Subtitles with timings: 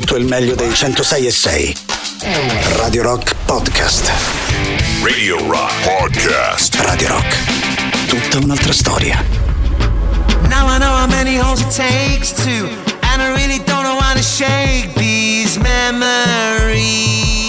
[0.00, 1.76] tutto il meglio dei 106 e 6.
[2.76, 4.12] Radio Rock Podcast.
[5.02, 6.74] Radio Rock Podcast.
[6.80, 8.06] Radio Rock.
[8.06, 9.24] Tutta un'altra storia.
[10.50, 12.68] Now I know how many holes it takes to,
[13.10, 17.45] and I really don't know how to shake these memories.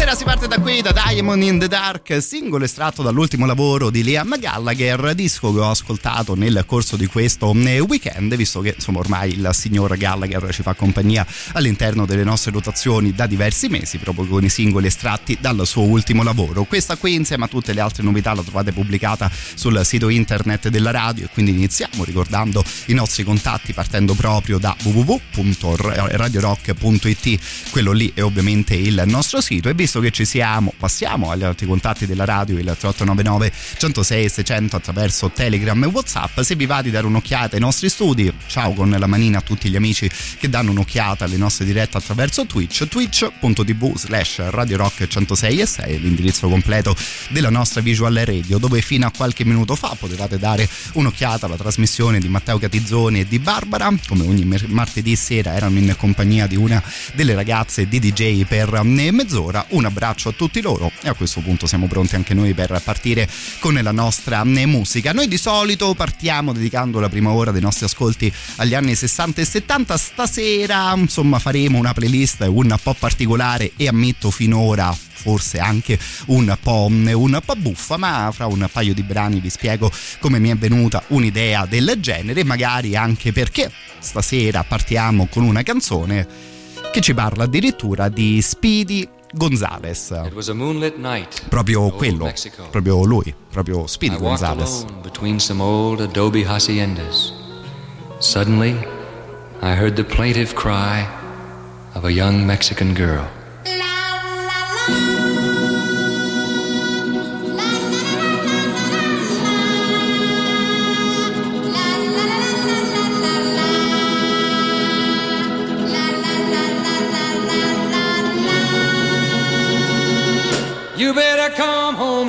[0.00, 4.02] Stasera si parte da qui, da Diamond in the Dark, singolo estratto dall'ultimo lavoro di
[4.02, 9.00] Liam Gallagher, disco che ho ascoltato nel corso di questo eh, weekend, visto che insomma
[9.00, 14.26] ormai il signor Gallagher ci fa compagnia all'interno delle nostre rotazioni da diversi mesi, proprio
[14.26, 16.64] con i singoli estratti dal suo ultimo lavoro.
[16.64, 20.92] Questa qui insieme a tutte le altre novità la trovate pubblicata sul sito internet della
[20.92, 27.38] radio e quindi iniziamo ricordando i nostri contatti partendo proprio da www.radiorock.it,
[27.68, 31.66] quello lì è ovviamente il nostro sito e visto che ci siamo passiamo agli altri
[31.66, 36.38] contatti della radio il 3899 106 600 attraverso Telegram e Whatsapp.
[36.40, 39.68] Se vi va di dare un'occhiata ai nostri studi ciao con la manina a tutti
[39.68, 45.58] gli amici che danno un'occhiata alle nostre dirette attraverso Twitch twitch.tv slash Radio Rock 106
[45.58, 46.94] e 6 l'indirizzo completo
[47.30, 52.20] della nostra visual radio dove fino a qualche minuto fa potevate dare un'occhiata alla trasmissione
[52.20, 53.92] di Matteo Catizzoni e di Barbara.
[54.06, 56.80] Come ogni martedì sera erano in compagnia di una
[57.14, 61.66] delle ragazze di DJ per mezz'ora un abbraccio a tutti loro e a questo punto
[61.66, 63.28] siamo pronti anche noi per partire
[63.58, 65.12] con la nostra musica.
[65.12, 69.44] Noi di solito partiamo dedicando la prima ora dei nostri ascolti agli anni 60 e
[69.44, 76.56] 70, stasera insomma faremo una playlist un po' particolare e ammetto finora forse anche un
[76.62, 80.56] po', un po' buffa, ma fra un paio di brani vi spiego come mi è
[80.56, 86.26] venuta un'idea del genere, magari anche perché stasera partiamo con una canzone
[86.90, 90.12] che ci parla addirittura di Speedy Gonzales.
[91.48, 92.32] Proprio quello,
[92.70, 94.84] proprio lui, proprio Speedy Gonzales.
[98.18, 98.76] Suddenly,
[99.62, 101.06] I heard the plaintive cry
[101.94, 103.26] of a young Mexican girl.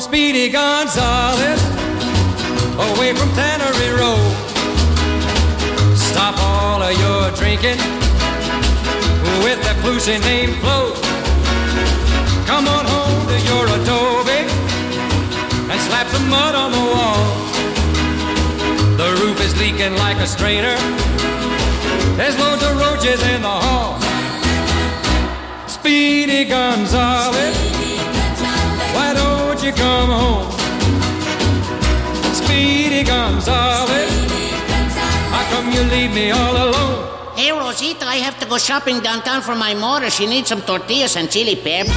[0.01, 1.62] Speedy Gonzales,
[2.89, 4.34] away from Tannery Road.
[5.95, 7.78] Stop all of your drinking
[9.45, 10.97] with that Lucy named Flo.
[12.50, 14.41] Come on home to your adobe
[15.69, 17.22] and slap some mud on the wall.
[18.97, 20.75] The roof is leaking like a strainer.
[22.18, 24.01] There's loads of roaches in the hall.
[25.68, 27.81] Speedy Gonzales.
[29.64, 30.52] You come home?
[32.34, 34.10] Speedy Gonzales.
[35.30, 37.36] How come you leave me all alone?
[37.36, 40.10] Hey, Rosita, I have to go shopping downtown for my mother.
[40.10, 41.92] She needs some tortillas and chili pepper.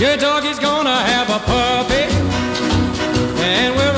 [0.00, 2.04] Your dog is gonna have a puppy,
[3.44, 3.97] and we're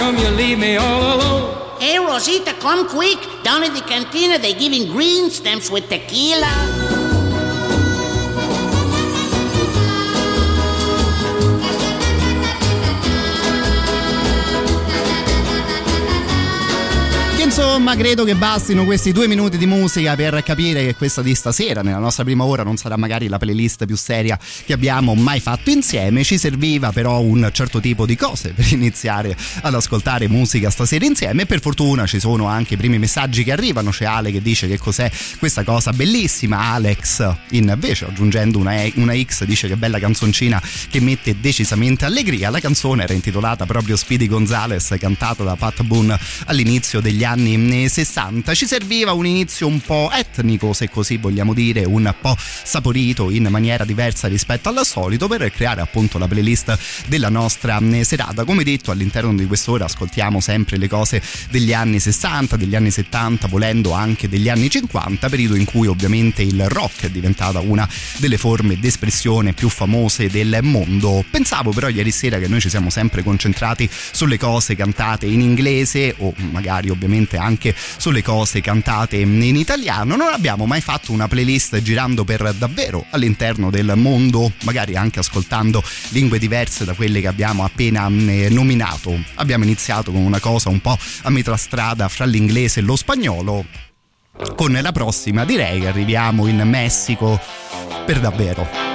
[0.00, 1.78] come you leave me all alone?
[1.78, 3.18] Hey, Rosita, come quick.
[3.42, 7.09] Down in the cantina, they're giving green stamps with tequila.
[17.50, 21.82] Insomma credo che bastino questi due minuti di musica per capire che questa di stasera
[21.82, 25.70] nella nostra prima ora non sarà magari la playlist più seria che abbiamo mai fatto
[25.70, 26.22] insieme.
[26.22, 31.42] Ci serviva però un certo tipo di cose per iniziare ad ascoltare musica stasera insieme.
[31.42, 33.90] E per fortuna ci sono anche i primi messaggi che arrivano.
[33.90, 35.10] C'è Ale che dice che cos'è
[35.40, 36.70] questa cosa bellissima.
[36.70, 42.48] Alex invece aggiungendo una, e- una X dice che bella canzoncina che mette decisamente allegria.
[42.50, 47.88] La canzone era intitolata proprio Speedy Gonzales cantata da Pat Boone all'inizio degli anni anni
[47.88, 48.54] 60.
[48.54, 53.46] Ci serviva un inizio un po' etnico, se così vogliamo dire, un po' saporito in
[53.50, 58.44] maniera diversa rispetto al solito per creare appunto la playlist della nostra mm, serata.
[58.44, 63.48] Come detto, all'interno di quest'ora ascoltiamo sempre le cose degli anni 60, degli anni 70,
[63.48, 67.88] volendo anche degli anni 50, periodo in cui ovviamente il rock è diventata una
[68.18, 71.24] delle forme d'espressione più famose del mondo.
[71.30, 76.14] Pensavo però ieri sera che noi ci siamo sempre concentrati sulle cose cantate in inglese
[76.18, 80.16] o magari ovviamente anche sulle cose cantate in italiano.
[80.16, 85.82] Non abbiamo mai fatto una playlist girando per davvero all'interno del mondo, magari anche ascoltando
[86.10, 89.18] lingue diverse da quelle che abbiamo appena mm, nominato.
[89.34, 93.64] Abbiamo iniziato con una cosa un po' a metà strada fra l'inglese e lo spagnolo.
[94.56, 97.38] Con la prossima direi che arriviamo in Messico
[98.06, 98.90] per davvero.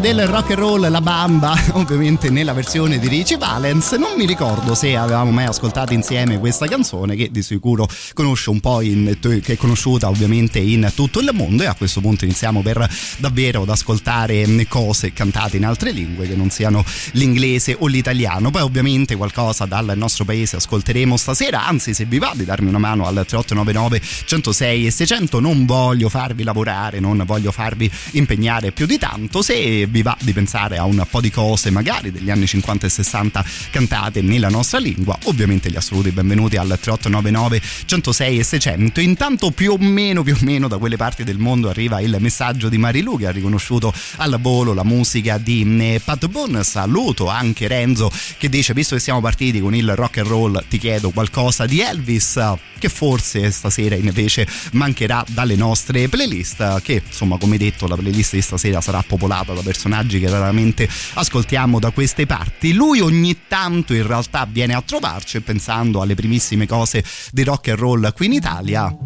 [0.00, 3.92] Del rock and roll La Bamba, ovviamente nella versione di Richie Valens.
[3.92, 8.60] Non mi ricordo se avevamo mai ascoltato insieme questa canzone che di sicuro conosce un
[8.60, 12.62] po' in, che è conosciuta ovviamente in tutto il mondo e a questo punto iniziamo
[12.62, 12.88] per
[13.18, 18.50] davvero ad ascoltare cose cantate in altre lingue che non siano l'inglese o l'italiano.
[18.50, 22.78] Poi ovviamente qualcosa dal nostro paese ascolteremo stasera, anzi se vi va di darmi una
[22.78, 28.86] mano al 3899 106 e 600 non voglio farvi lavorare, non voglio farvi impegnare più
[28.86, 32.46] di tanto, se vi va di pensare a un po' di cose magari degli anni
[32.46, 38.42] 50 e 60 cantate nella nostra lingua, ovviamente gli assoluti benvenuti al 3899 106 e
[38.42, 39.00] 600.
[39.00, 42.68] Intanto più o meno più o meno da quelle parti del mondo arriva il messaggio
[42.68, 46.64] di Marilu che ha riconosciuto al volo la musica di eh, Pat Boone.
[46.64, 50.78] Saluto anche Renzo che dice visto che siamo partiti con il rock and roll ti
[50.78, 52.40] chiedo qualcosa di Elvis
[52.78, 58.42] che forse stasera invece mancherà dalle nostre playlist che insomma come detto la playlist di
[58.42, 62.72] stasera sarà popolata da persone personaggi che raramente ascoltiamo da queste parti.
[62.72, 67.78] Lui ogni tanto in realtà viene a trovarci pensando alle primissime cose di rock and
[67.78, 68.96] roll qui in Italia.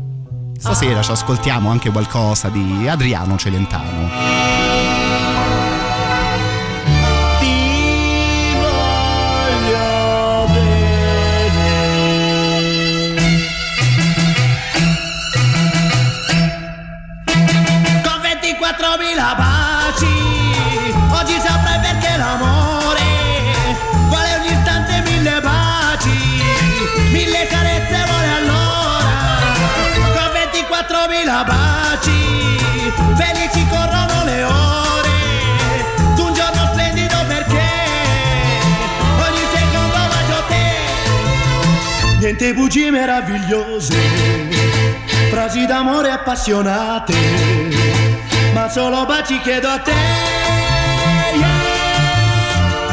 [0.57, 4.70] Stasera ci ascoltiamo anche qualcosa di Adriano Celentano.
[31.45, 32.59] Baci,
[33.17, 35.85] felici corrono le ore,
[36.17, 37.69] un giorno splendido perché
[39.27, 43.99] ogni secondo bacio te, niente bugie meravigliose,
[45.31, 47.15] frasi d'amore appassionate,
[48.53, 49.93] ma solo baci chiedo a te.
[51.33, 51.49] Yeah,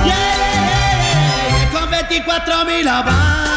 [0.05, 3.56] yeah, con 24.000 baci,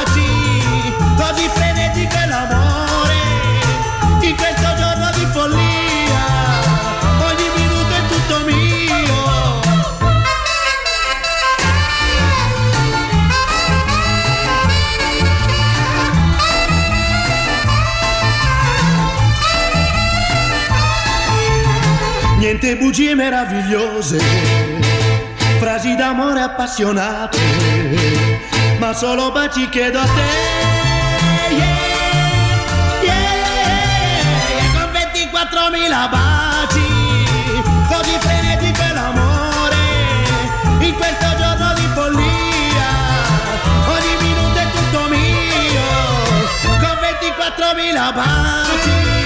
[22.77, 24.19] bugie meravigliose,
[25.59, 27.39] frasi d'amore appassionate,
[28.79, 30.11] ma solo baci chiedo a te.
[31.55, 31.79] Yeah,
[33.03, 36.87] yeah, con 24.000 baci,
[37.89, 39.77] così frenetico è l'amore,
[40.81, 42.91] in questo giorno di follia,
[43.89, 45.89] ogni minuto è tutto mio,
[46.79, 49.20] con 24.000 baci,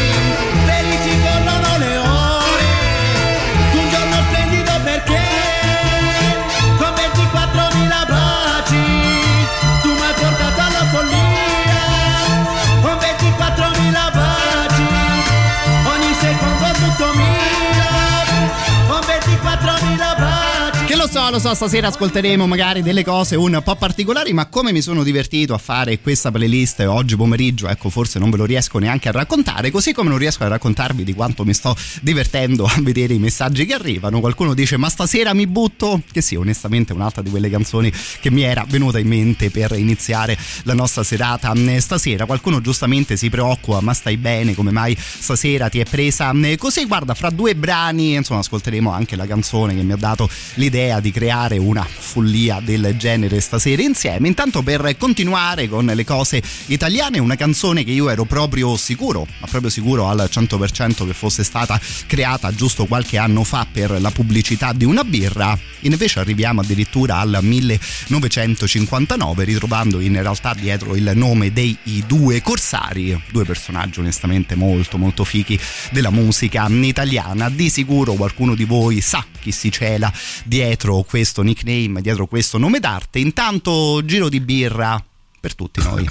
[21.14, 25.04] so, lo so, stasera ascolteremo magari delle cose un po' particolari, ma come mi sono
[25.04, 29.12] divertito a fare questa playlist oggi pomeriggio, ecco, forse non ve lo riesco neanche a
[29.12, 33.21] raccontare, così come non riesco a raccontarvi di quanto mi sto divertendo a vedere i
[33.21, 34.18] messaggi che arrivano.
[34.18, 38.33] Qualcuno dice "Ma stasera mi butto?" Che sì, onestamente è un'altra di quelle canzoni che
[38.33, 42.26] mi era venuta in mente per iniziare la nostra serata eh, stasera.
[42.26, 44.56] Qualcuno giustamente si preoccupa, "Ma stai bene?
[44.56, 49.14] Come mai stasera ti è presa eh, così?" Guarda, fra due brani, insomma, ascolteremo anche
[49.14, 54.26] la canzone che mi ha dato l'idea di creare una follia del genere stasera insieme.
[54.26, 59.46] Intanto per continuare con le cose italiane, una canzone che io ero proprio sicuro, ma
[59.46, 64.73] proprio sicuro al 100% che fosse stata creata giusto qualche anno fa per la pubblicità
[64.73, 71.76] di una birra, invece arriviamo addirittura al 1959 ritrovando in realtà dietro il nome dei
[72.06, 77.50] due corsari, due personaggi onestamente molto molto fichi della musica italiana.
[77.50, 80.11] Di sicuro qualcuno di voi sa chi si cela
[80.44, 83.19] dietro questo nickname, dietro questo nome d'arte.
[83.19, 85.03] Intanto giro di birra
[85.41, 86.09] per tutti noi.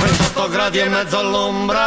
[0.00, 1.78] 28 gradi e mezzo all'ombra,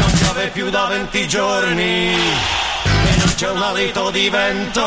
[0.00, 4.82] non piove più da 20 giorni e non c'è un alito di vento.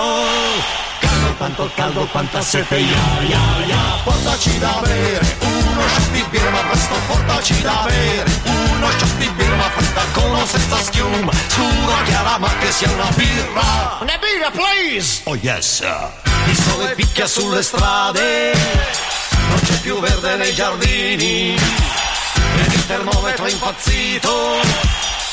[1.00, 5.38] Caldo quanto caldo quanta sete, ya ya ya, portaci da bere,
[5.74, 10.01] uno shot di birra ma presto portaci da bere, uno shot di birra ma fresca
[10.13, 13.98] con o senza schiuma, scura chiara ma che sia una birra.
[14.01, 15.22] Una birra please!
[15.25, 15.84] Oh yes!
[16.46, 18.53] Il sole picchia sulle strade,
[19.50, 21.56] non c'è più verde nei giardini.
[22.56, 24.60] Ed il termometro è impazzito.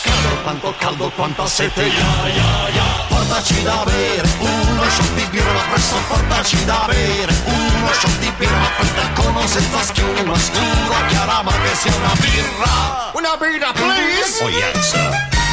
[0.02, 1.82] Caldo quanto caldo quanta sete.
[1.82, 2.99] Ya ya ya
[3.30, 4.28] portaci da bere.
[4.40, 7.32] Uno shot di birra ma presto portaci da bere.
[7.44, 10.36] Uno shot di birra fredda con o senza schiuma.
[10.36, 13.10] Scura chiara ma che sia una birra.
[13.12, 14.42] Una birra please.
[14.42, 14.94] Oh yes.
[14.94, 15.49] portaci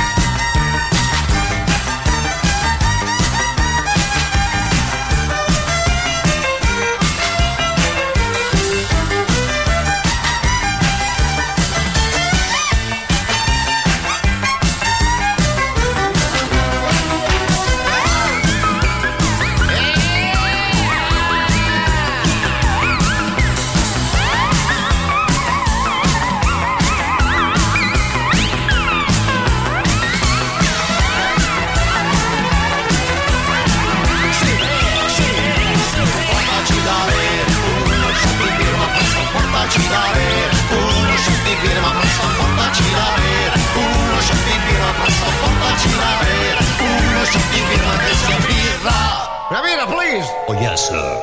[50.87, 51.21] sir.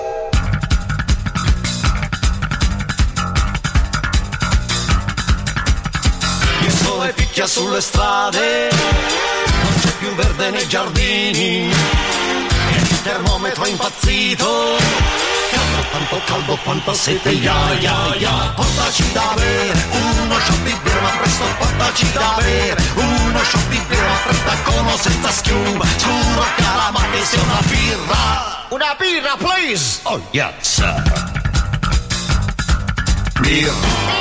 [6.61, 8.69] Il sole picchia sulle strade
[9.63, 11.73] non c'è più verde nei giardini
[12.77, 14.77] il termometro è impazzito.
[15.51, 18.53] Caldo quanto caldo quanta sete ya ya ya.
[18.55, 22.83] Portaci da bere uno shot di birra presto portaci da bere.
[22.95, 27.61] Uno shot di birra fredda con o senza schiuma scuro cara ma che sia una
[27.69, 30.01] birra una birra please?
[30.05, 30.83] Oh yes
[33.41, 34.14] birra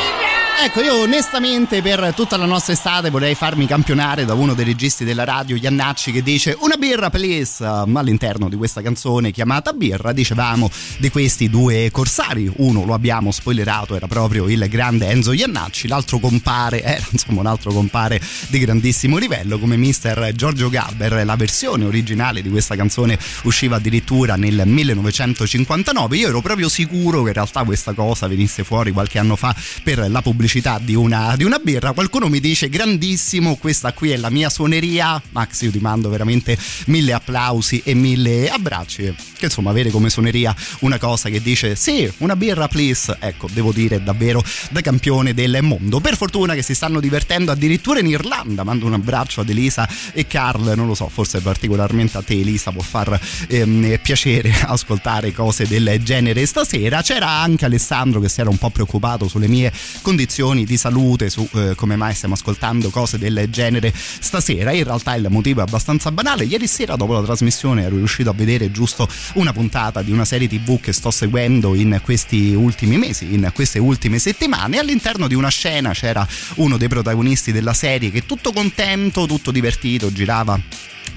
[0.61, 5.03] Ecco, io onestamente per tutta la nostra estate vorrei farmi campionare da uno dei registi
[5.03, 10.13] della radio, Iannacci, che dice una birra please all'interno di questa canzone chiamata Birra.
[10.13, 10.69] Dicevamo
[10.99, 16.19] di questi due corsari, uno lo abbiamo spoilerato, era proprio il grande Enzo Iannacci, l'altro
[16.19, 20.31] compare, era insomma un altro compare di grandissimo livello come Mr.
[20.33, 21.25] Giorgio Gabber.
[21.25, 26.15] La versione originale di questa canzone usciva addirittura nel 1959.
[26.15, 30.09] Io ero proprio sicuro che in realtà questa cosa venisse fuori qualche anno fa per
[30.09, 31.93] la pubblicità pubblicità di una, di una birra.
[31.93, 35.21] Qualcuno mi dice grandissimo, questa qui è la mia suoneria.
[35.31, 36.57] Max, io ti mando veramente
[36.87, 39.15] mille applausi e mille abbracci.
[39.37, 43.15] Che insomma, avere come suoneria una cosa che dice sì, una birra please.
[43.19, 46.01] Ecco, devo dire davvero da campione del mondo.
[46.01, 48.65] Per fortuna che si stanno divertendo addirittura in Irlanda.
[48.65, 50.73] Mando un abbraccio ad Elisa e Carl.
[50.75, 56.01] Non lo so, forse particolarmente a te, Elisa, può far ehm, piacere ascoltare cose del
[56.03, 57.01] genere stasera.
[57.01, 59.71] C'era anche Alessandro che si era un po' preoccupato sulle mie
[60.01, 60.31] condizioni
[60.65, 64.71] di salute, su eh, come mai stiamo ascoltando cose del genere stasera.
[64.71, 66.45] In realtà il motivo è abbastanza banale.
[66.45, 70.47] Ieri sera, dopo la trasmissione, ero riuscito a vedere giusto una puntata di una serie
[70.47, 74.79] TV che sto seguendo in questi ultimi mesi, in queste ultime settimane.
[74.79, 80.11] All'interno di una scena c'era uno dei protagonisti della serie che tutto contento, tutto divertito,
[80.11, 80.59] girava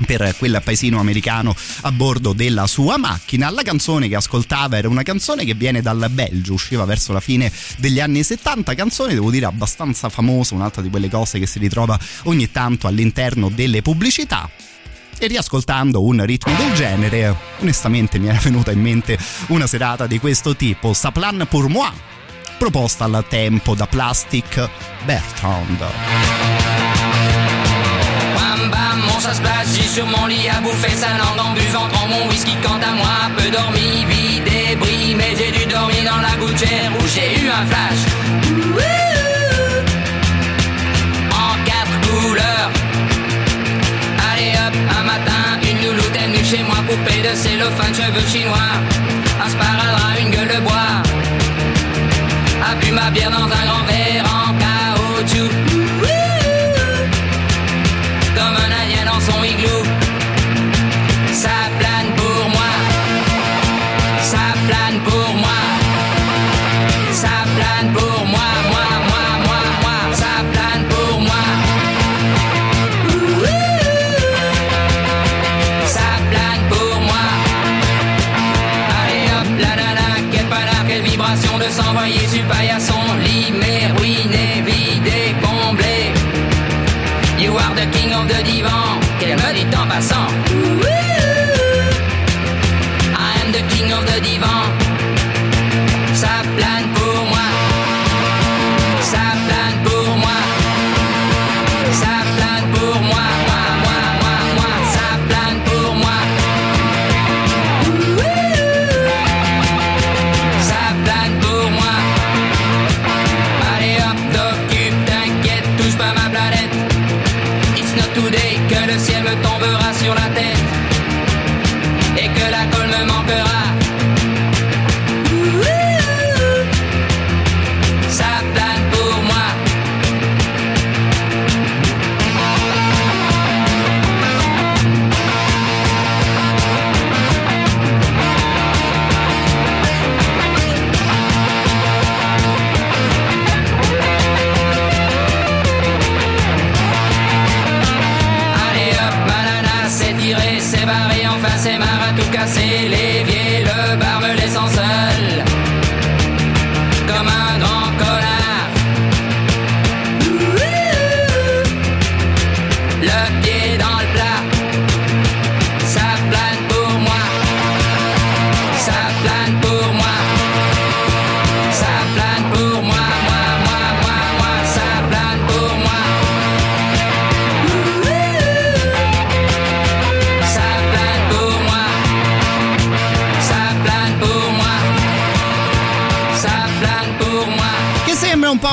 [0.05, 3.50] per quel paesino americano a bordo della sua macchina.
[3.50, 7.50] La canzone che ascoltava era una canzone che viene dal Belgio, usciva verso la fine
[7.78, 11.99] degli anni 70, canzone devo dire abbastanza famosa, un'altra di quelle cose che si ritrova
[12.25, 14.49] ogni tanto all'interno delle pubblicità
[15.19, 20.19] e riascoltando un ritmo del genere, onestamente mi era venuta in mente una serata di
[20.19, 21.90] questo tipo, Saplan pour moi,
[22.59, 24.69] proposta al tempo da Plastic
[25.05, 27.05] Bertrand.
[29.26, 32.28] Ça se passe, j'ai sur mon lit à bouffer sa langue en buvant prends mon
[32.28, 36.92] whisky quant à moi, peu dormi, vie débris, mais j'ai dû dormir dans la gouttière
[36.97, 38.02] où j'ai eu un flash.
[41.33, 42.71] En quatre couleurs.
[44.30, 48.75] Allez hop, un matin, une louloute est venue chez moi, poupée de cellophane, cheveux chinois,
[49.45, 51.02] un sparadrap, une gueule de bois.
[52.64, 55.86] A bu ma bière dans un grand verre en caoutchouc.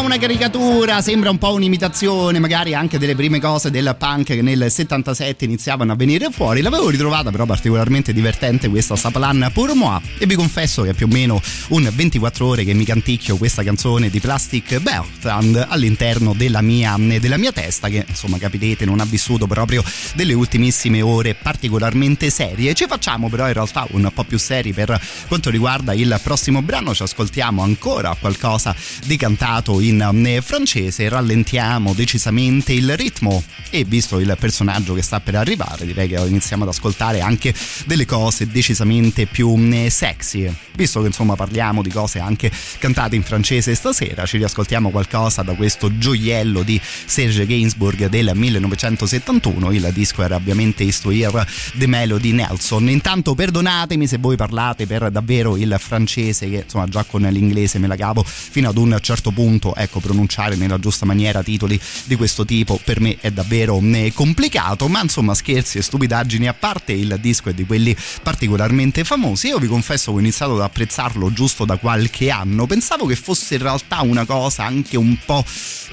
[0.04, 4.70] Una caricatura, sembra un po' un'imitazione, magari anche delle prime cose del punk che nel
[4.70, 6.62] 77 iniziavano a venire fuori.
[6.62, 11.06] L'avevo ritrovata però particolarmente divertente questa Saplan pour moi e vi confesso che è più
[11.06, 16.62] o meno un 24 ore che mi canticchio questa canzone di Plastic Bertrand all'interno della
[16.62, 19.84] mia, della mia testa che insomma capirete non ha vissuto proprio
[20.16, 22.74] delle ultimissime ore particolarmente serie.
[22.74, 26.94] Ci facciamo però in realtà un po' più seri per quanto riguarda il prossimo brano,
[26.94, 30.03] ci ascoltiamo ancora qualcosa di cantato in
[30.42, 36.16] francese, rallentiamo decisamente il ritmo e visto il personaggio che sta per arrivare direi che
[36.16, 37.54] iniziamo ad ascoltare anche
[37.86, 40.52] delle cose decisamente più eh, sexy.
[40.76, 45.54] Visto che insomma parliamo di cose anche cantate in francese stasera, ci riascoltiamo qualcosa da
[45.54, 52.89] questo gioiello di Serge Gainsbourg del 1971, il disco era ovviamente Histoire de Melody Nelson.
[52.89, 57.88] Intanto perdonatemi se voi parlate per davvero il francese che insomma già con l'inglese me
[57.88, 62.46] la cavo fino ad un certo punto ecco pronunciare nella giusta maniera titoli di questo
[62.46, 63.82] tipo per me è davvero
[64.13, 69.48] complicato ma insomma scherzi e stupidaggini a parte il disco è di quelli particolarmente famosi.
[69.48, 72.65] Io vi confesso che ho iniziato ad apprezzarlo giusto da qualche anno.
[72.65, 75.43] Pensavo che fosse in realtà una cosa anche un po'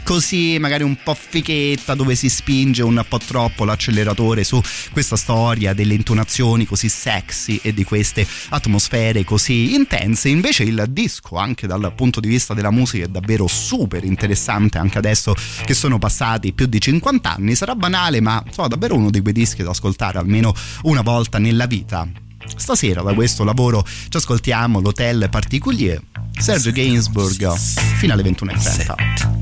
[0.03, 4.61] così magari un po' fichetta dove si spinge un po' troppo l'acceleratore su
[4.93, 10.29] questa storia delle intonazioni così sexy e di queste atmosfere così intense.
[10.29, 14.99] Invece il disco anche dal punto di vista della musica è davvero super interessante anche
[14.99, 19.21] adesso che sono passati più di 50 anni sarà banale ma insomma davvero uno di
[19.21, 22.09] quei dischi da ascoltare almeno una volta nella vita
[22.57, 26.01] Stasera da questo lavoro ci ascoltiamo l'Hotel Particulier,
[26.37, 28.91] Serge Gainsbourg, fino alle 21.30.
[28.91, 29.41] 8,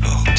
[0.00, 0.33] peu.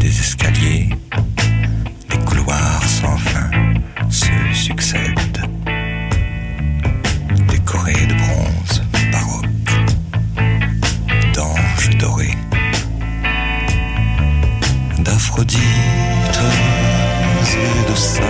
[0.00, 0.88] Des escaliers,
[2.08, 3.50] des couloirs sans fin
[4.08, 5.42] se succèdent.
[7.50, 8.82] Décorés de bronze
[9.12, 9.74] baroque,
[11.34, 12.38] d'anges dorés,
[15.00, 15.60] d'Aphrodite
[17.52, 18.25] et de Salomé.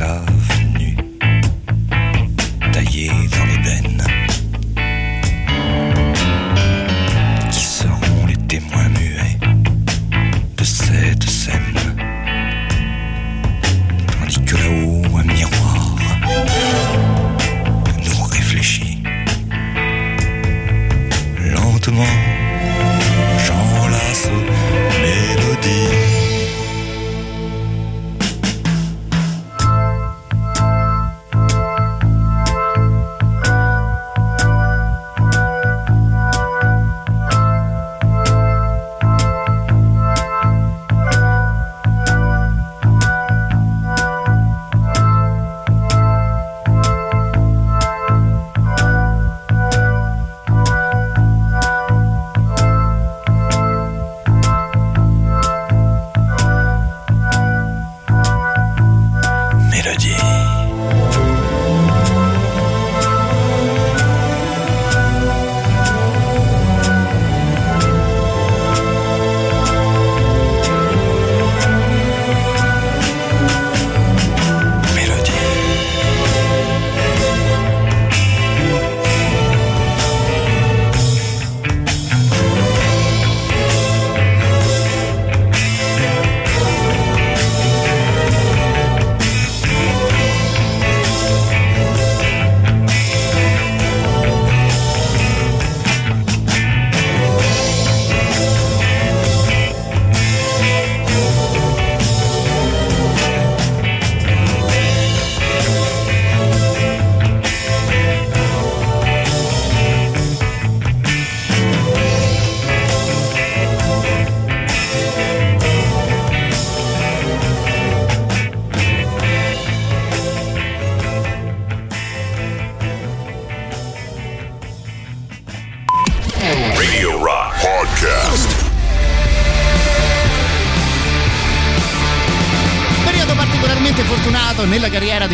[0.00, 0.39] será.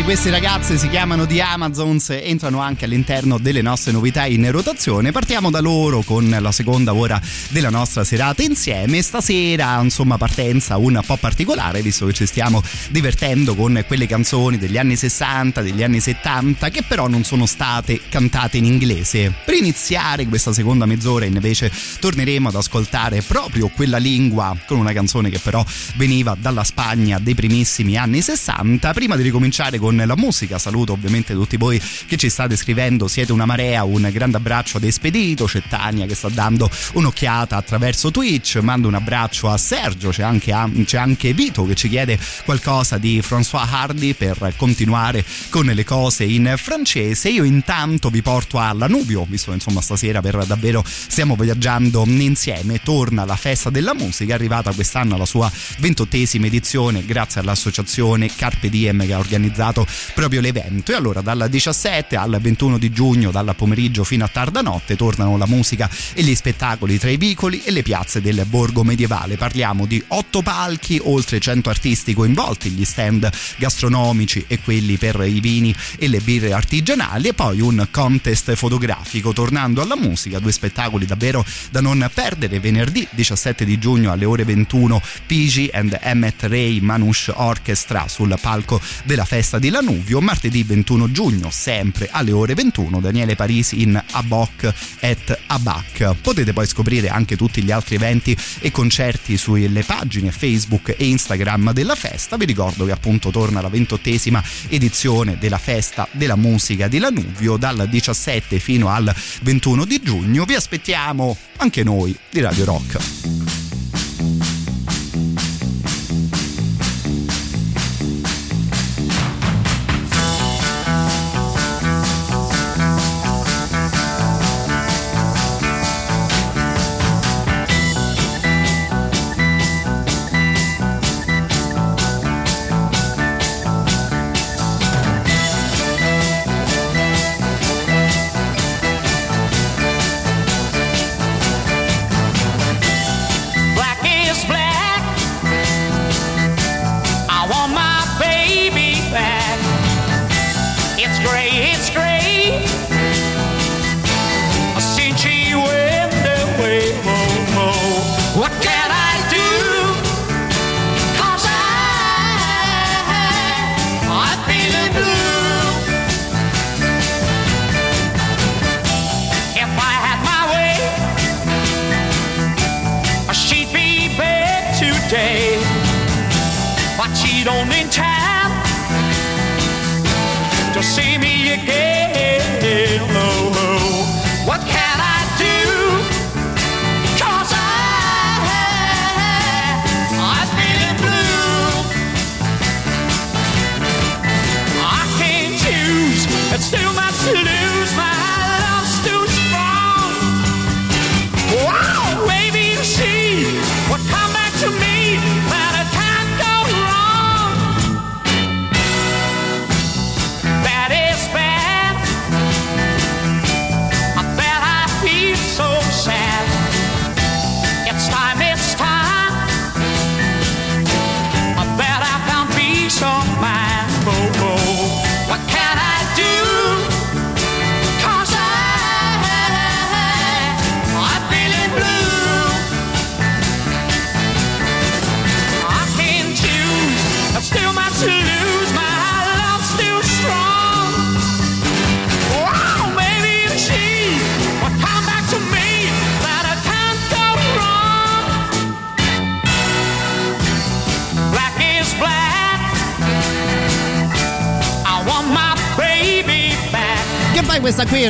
[0.07, 5.11] Questi ragazzi, si chiamano The Amazons, entrano anche all'interno delle nostre novità in rotazione.
[5.11, 9.01] Partiamo da loro con la seconda ora della nostra serata insieme.
[9.01, 14.77] Stasera, insomma, partenza un po' particolare, visto che ci stiamo divertendo con quelle canzoni degli
[14.77, 19.33] anni 60, degli anni 70, che però non sono state cantate in inglese.
[19.43, 25.29] Per iniziare questa seconda mezz'ora, invece, torneremo ad ascoltare proprio quella lingua con una canzone
[25.29, 25.65] che però
[25.95, 28.93] veniva dalla Spagna dei primissimi anni anni 60.
[28.93, 33.33] Prima di ricominciare con la musica, saluto ovviamente tutti voi che ci state scrivendo, siete
[33.33, 38.55] una marea, un grande abbraccio ad Espedito, c'è Tania che sta dando un'occhiata attraverso Twitch,
[38.61, 40.53] mando un abbraccio a Sergio, c'è anche,
[40.85, 46.23] c'è anche Vito che ci chiede qualcosa di François Hardy per continuare con le cose
[46.23, 47.29] in francese.
[47.29, 52.79] Io intanto vi porto a Lanubio, visto che insomma stasera per davvero stiamo viaggiando insieme,
[52.81, 58.69] torna la festa della musica, è arrivata quest'anno alla sua ventottesima edizione grazie all'associazione Carpe
[58.69, 60.91] Diem che ha organizzato proprio l'evento.
[60.91, 65.37] E allora dal 17 al 21 di giugno dal pomeriggio fino a tarda notte tornano
[65.37, 69.37] la musica e gli spettacoli tra i vicoli e le piazze del borgo medievale.
[69.37, 75.39] Parliamo di otto palchi, oltre 100 artisti coinvolti, gli stand gastronomici e quelli per i
[75.39, 77.29] vini e le birre artigianali.
[77.29, 79.33] E poi un contest fotografico.
[79.33, 82.59] Tornando alla musica, due spettacoli davvero da non perdere.
[82.59, 88.79] Venerdì 17 di giugno alle ore 21 Pigi and Emmet Ray Manush Orchestra sul palco
[89.03, 94.73] della festa di Lanuvio, martedì 21 giugno sempre alle ore 21 Daniele Parisi in Abok
[94.99, 96.15] et Abac.
[96.21, 101.73] Potete poi scoprire anche tutti gli altri eventi e concerti sulle pagine Facebook e Instagram
[101.73, 102.37] della festa.
[102.37, 107.87] Vi ricordo che appunto torna la ventottesima edizione della festa della musica di Lanuvio dal
[107.89, 110.45] 17 fino al 21 di giugno.
[110.45, 113.86] Vi aspettiamo anche noi di Radio Rock.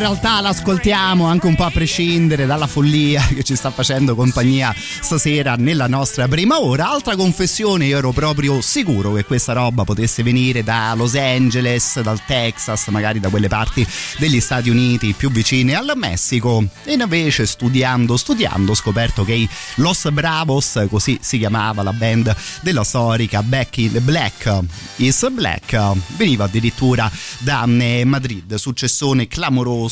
[0.07, 5.55] Realtà l'ascoltiamo anche un po' a prescindere dalla follia che ci sta facendo compagnia stasera
[5.55, 6.89] nella nostra prima ora.
[6.89, 12.23] Altra confessione, io ero proprio sicuro che questa roba potesse venire da Los Angeles, dal
[12.25, 13.85] Texas, magari da quelle parti
[14.17, 16.65] degli Stati Uniti più vicine al Messico.
[16.85, 22.33] E invece studiando, studiando, ho scoperto che i Los Bravos, così si chiamava la band
[22.61, 24.63] della storica Becky the Black
[24.97, 25.77] is Black,
[26.15, 29.45] veniva addirittura da eh, Madrid, successone classico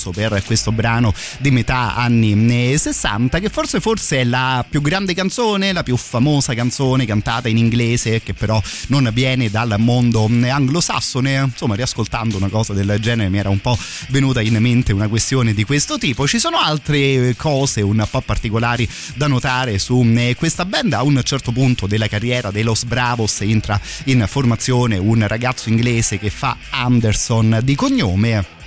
[0.06, 5.14] clamoroso per questo brano di metà anni 60 che forse forse è la più grande
[5.14, 11.36] canzone, la più famosa canzone cantata in inglese che però non viene dal mondo anglosassone.
[11.36, 13.78] Insomma, riascoltando una cosa del genere mi era un po'
[14.10, 16.28] venuta in mente una questione di questo tipo.
[16.28, 20.94] Ci sono altre cose un po' particolari da notare su eh, questa band.
[20.94, 26.20] A un certo punto della carriera dei Los Bravos entra in formazione un ragazzo inglese
[26.20, 28.64] che fa Anderson di cognome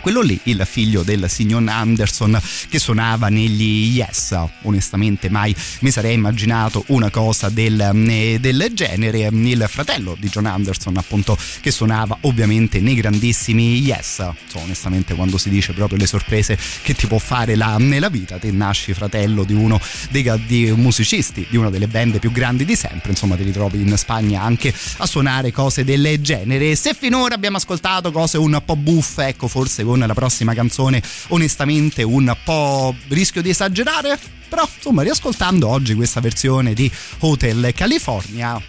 [0.00, 4.36] quello lì, il figlio del signor Anderson che suonava negli Yes.
[4.62, 9.28] Onestamente mai mi sarei immaginato una cosa del, eh, del genere.
[9.30, 14.14] Il fratello di John Anderson, appunto, che suonava ovviamente nei grandissimi Yes.
[14.46, 18.38] So, onestamente, quando si dice proprio le sorprese che ti può fare la, nella vita,
[18.38, 22.76] te nasci fratello di uno dei, dei musicisti di una delle band più grandi di
[22.76, 23.10] sempre.
[23.10, 26.74] Insomma, ti ritrovi in Spagna anche a suonare cose del genere.
[26.76, 32.02] Se finora abbiamo ascoltato cose un po' buffe, ecco, forse con la prossima canzone, onestamente,
[32.02, 34.18] un po' rischio di esagerare.
[34.48, 38.60] Però, insomma, riascoltando oggi questa versione di Hotel California,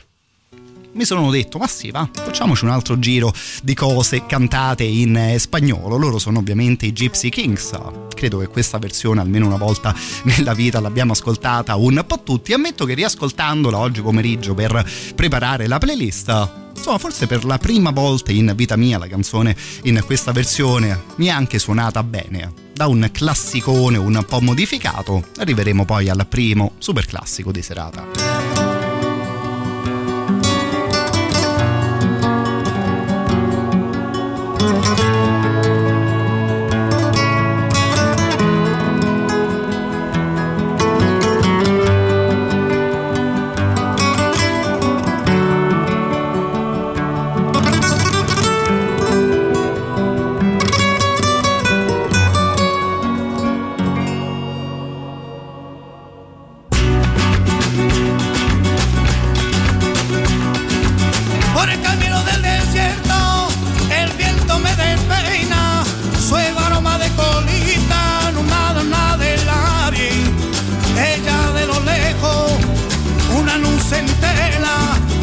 [0.94, 5.40] mi sono detto ma sì va facciamoci un altro giro di cose cantate in eh,
[5.40, 5.98] spagnolo.
[5.98, 7.72] Loro sono ovviamente i Gypsy Kings.
[8.14, 12.54] Credo che questa versione almeno una volta nella vita l'abbiamo ascoltata un po' tutti.
[12.54, 18.32] Ammetto che riascoltandola oggi pomeriggio per preparare la playlist insomma forse per la prima volta
[18.32, 22.54] in vita mia la canzone in questa versione mi è anche suonata bene.
[22.74, 28.41] Da un classicone un po' modificato arriveremo poi al primo super classico di serata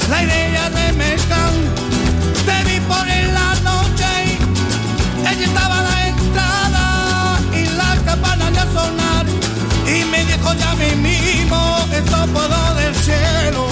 [0.09, 1.55] la idea de mezcal.
[2.47, 4.38] Te vi por en la noche,
[5.21, 9.27] ella estaba a la entrada y la campana ya sonar.
[9.87, 13.66] Y me dijo ya mi mismo, esto puedo del cielo.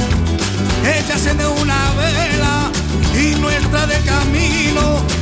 [0.84, 2.70] Ella se de una vela
[3.14, 5.15] y nuestra de camino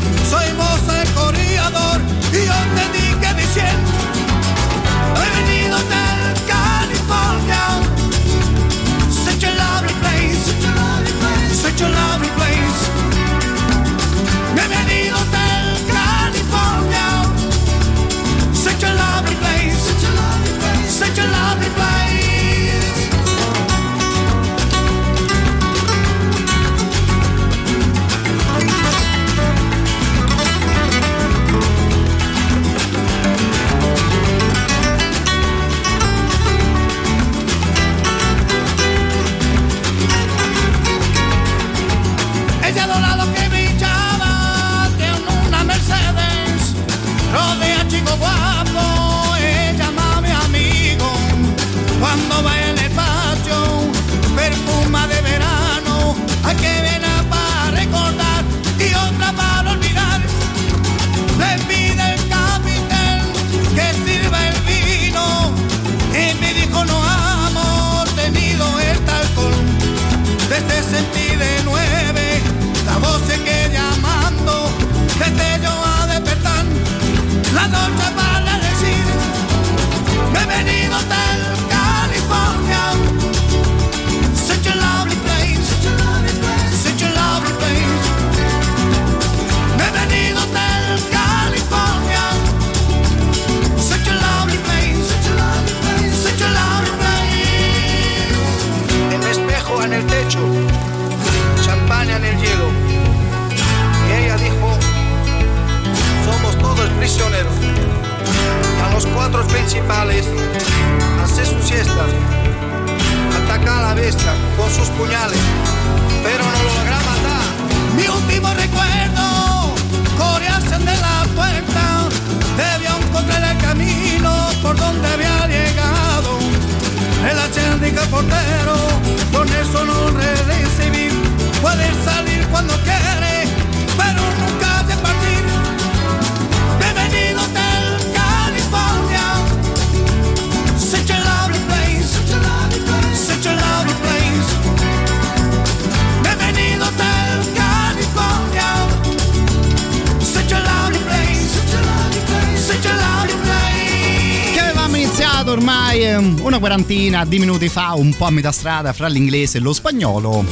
[157.24, 160.44] di minuti fa, un po' a metà strada fra l'inglese e lo spagnolo.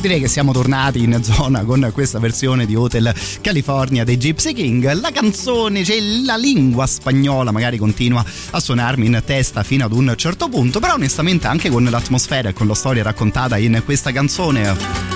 [0.00, 4.92] direi che siamo tornati in zona con questa versione di Hotel California dei Gypsy King.
[4.92, 10.12] La canzone, cioè la lingua spagnola magari continua a suonarmi in testa fino ad un
[10.16, 15.08] certo punto, però onestamente anche con l'atmosfera e con la storia raccontata in questa canzone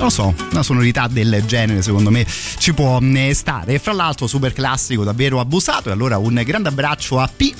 [0.00, 3.74] non lo so, una sonorità del genere secondo me ci può eh, stare.
[3.74, 5.90] E fra l'altro super classico, davvero abusato.
[5.90, 7.52] E allora un grande abbraccio a P.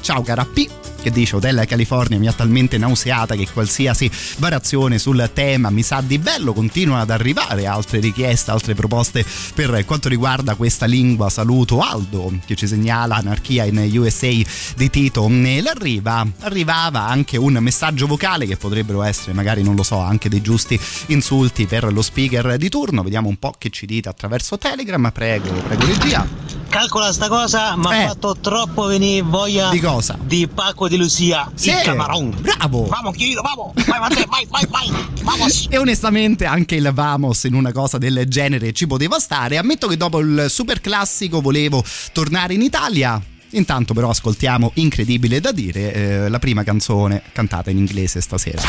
[0.00, 5.30] Ciao cara P che dice Hotel California mi ha talmente nauseata che qualsiasi variazione sul
[5.32, 9.24] tema mi sa di bello continuano ad arrivare altre richieste altre proposte
[9.54, 11.30] per quanto riguarda questa lingua.
[11.30, 14.30] Saluto Aldo che ci segnala anarchia in USA
[14.76, 15.28] di Tito.
[15.28, 20.42] L'arriva arrivava anche un messaggio vocale che potrebbero essere magari non lo so anche dei
[20.42, 23.02] giusti insulti per lo speaker di turno.
[23.02, 25.10] Vediamo un po' che ci dite attraverso Telegram.
[25.12, 28.06] Prego prego regia calcola sta cosa mi ha Eh.
[28.06, 30.16] fatto troppo venire voglia Di cosa?
[30.20, 34.66] di Paco di Lucia Sì, il camarón bravo vamos querido vamos vai vai vai vai
[34.70, 39.56] vai vamos E onestamente anche il Vamos in una cosa del genere ci poteva stare.
[39.58, 43.20] Ammetto che dopo il super classico volevo tornare in Italia.
[43.50, 48.60] Intanto però ascoltiamo Incredibile da dire, eh, la prima canzone cantata in inglese stasera.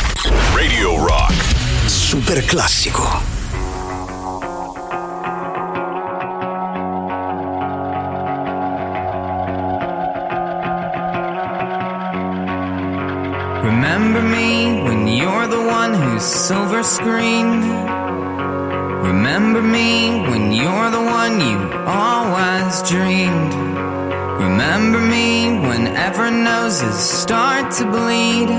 [0.54, 1.32] Radio Rock.
[1.86, 3.31] Super classico.
[13.74, 17.64] Remember me when you're the one who's silver screened.
[19.10, 23.54] Remember me when you're the one you always dreamed.
[24.44, 28.50] Remember me whenever noses start to bleed.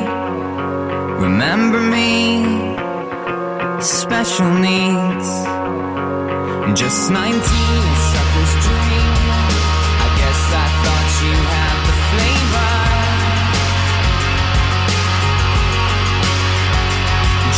[1.26, 2.76] Remember me,
[3.82, 5.30] special needs.
[6.80, 8.23] Just 19,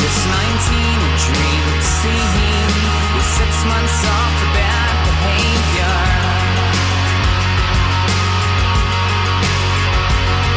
[0.06, 1.66] Just 19, a dream
[3.42, 5.98] six months off for bad behavior.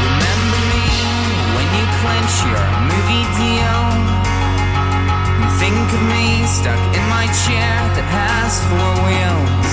[0.04, 0.88] Remember me
[1.56, 1.84] when you
[2.44, 3.80] your movie deal.
[5.56, 9.67] Think of me stuck in my chair that has four wheels.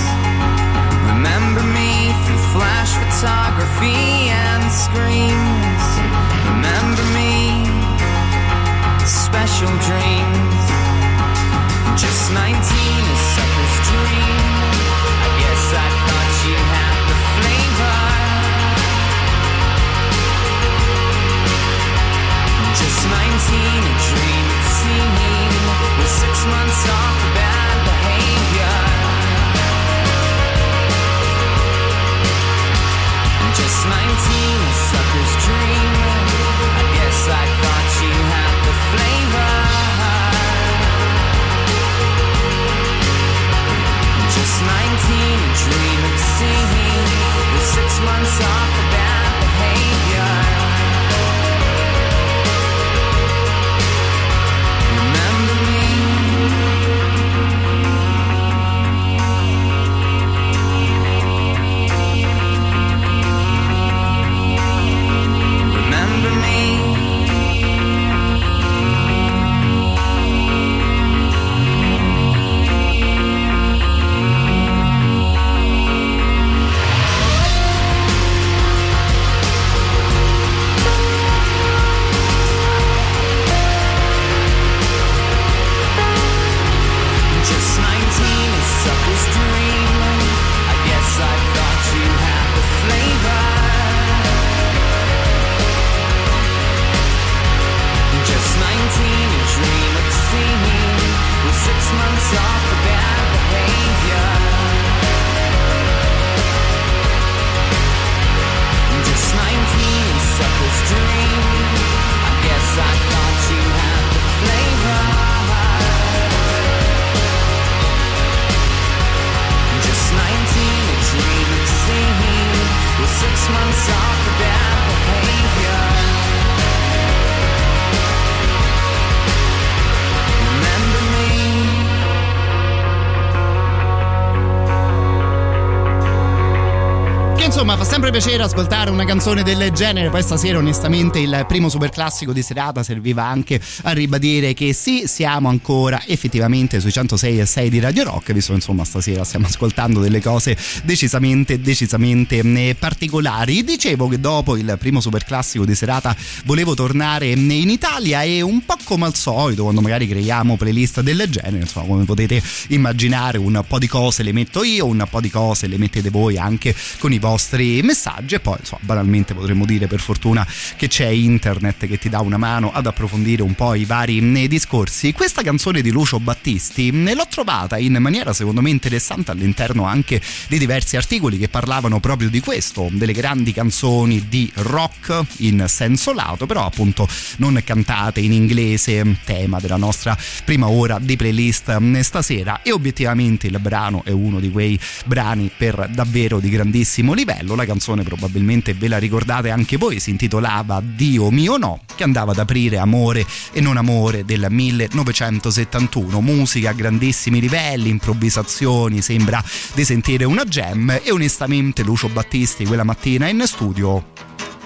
[138.15, 140.09] Piacere ascoltare una canzone del genere.
[140.09, 145.03] Poi stasera onestamente il primo super classico di serata serviva anche a ribadire che sì
[145.05, 149.47] siamo ancora effettivamente sui 106 e 6 di Radio Rock visto che insomma stasera stiamo
[149.47, 150.55] ascoltando delle cose
[150.85, 153.65] decisamente decisamente eh, particolari.
[153.65, 158.63] Dicevo che dopo il primo super classico di serata volevo tornare in Italia e un
[158.63, 163.61] po' come al solito quando magari creiamo playlist del genere insomma come potete immaginare un
[163.67, 167.11] po' di cose le metto io un po' di cose le mettete voi anche con
[167.11, 171.97] i vostri messaggi e poi insomma banalmente potremmo dire per fortuna che c'è internet che
[171.97, 175.11] ti dà una mano ad approfondire un po' i vari mm, discorsi.
[175.11, 180.21] Questa canzone di Lucio Battisti mm, l'ho trovata in maniera secondo me interessante all'interno anche
[180.47, 186.13] di diversi articoli che parlavano proprio di questo delle grandi canzoni di rock in senso
[186.13, 187.07] lato però appunto
[187.37, 188.74] non cantate in inglese
[189.23, 194.39] tema della nostra prima ora di playlist mm, stasera e obiettivamente il brano è uno
[194.39, 197.55] di quei brani per davvero di grandissimo livello.
[197.55, 202.31] La canzone probabilmente ve la ricordate anche voi, si intitolava Dio mio no, che andava
[202.31, 206.21] ad aprire Amore e non amore del 1971.
[206.21, 212.83] Musica a grandissimi livelli, improvvisazioni, sembra di sentire una gem e onestamente Lucio Battisti quella
[212.83, 214.13] mattina in studio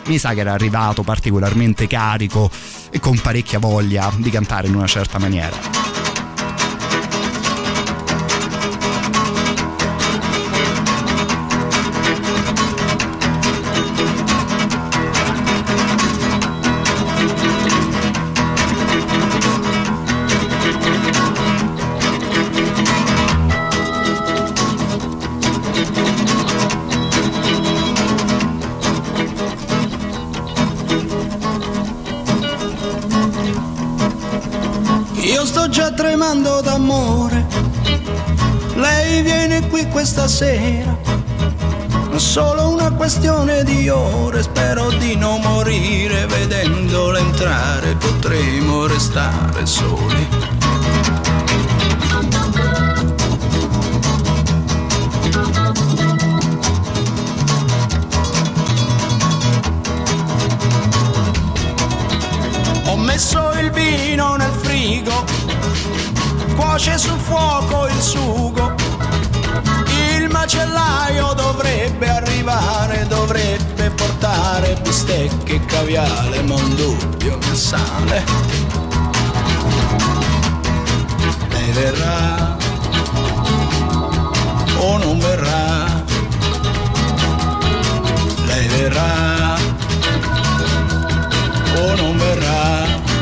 [0.06, 2.50] mi sa che era arrivato particolarmente carico
[2.90, 5.99] e con parecchia voglia di cantare in una certa maniera.
[36.20, 37.48] Tremando d'amore.
[38.76, 40.98] Lei viene qui questa sera.
[42.18, 50.28] Solo una questione di ore, spero di non morire vedendola entrare, potremo restare soli.
[62.88, 65.39] Ho messo il vino nel frigo,
[66.60, 68.76] cuoce sul fuoco il sugo.
[70.18, 78.26] Il macellaio dovrebbe arrivare, dovrebbe portare bistecche e caviale, ma un dubbio mi sale.
[81.50, 82.58] Lei verrà
[84.80, 86.04] o non verrà?
[88.46, 89.56] Lei verrà
[91.78, 93.19] o non verrà?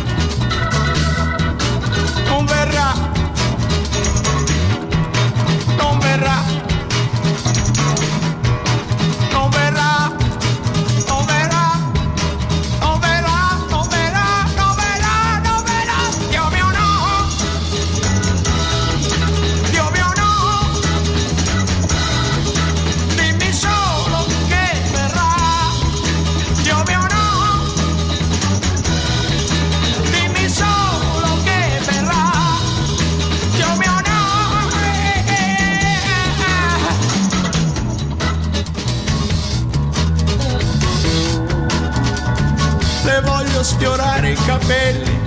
[44.45, 45.19] Capelli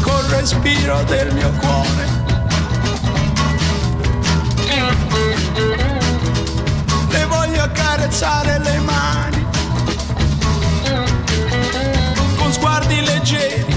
[0.00, 2.24] Col respiro del mio cuore
[7.08, 9.46] Le voglio accarezzare le mani
[12.46, 13.74] con sguardi leggeri,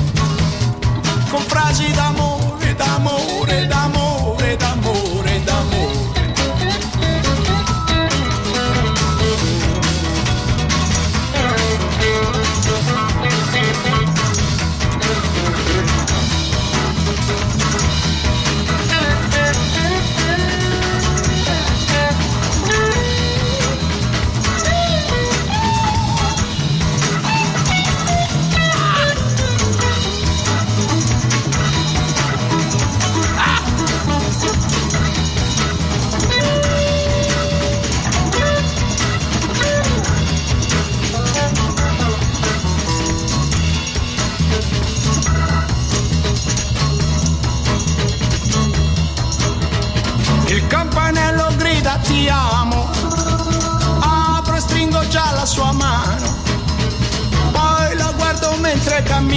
[1.29, 5.28] con frasi d'amore, d'amore, d'amore, d'amore.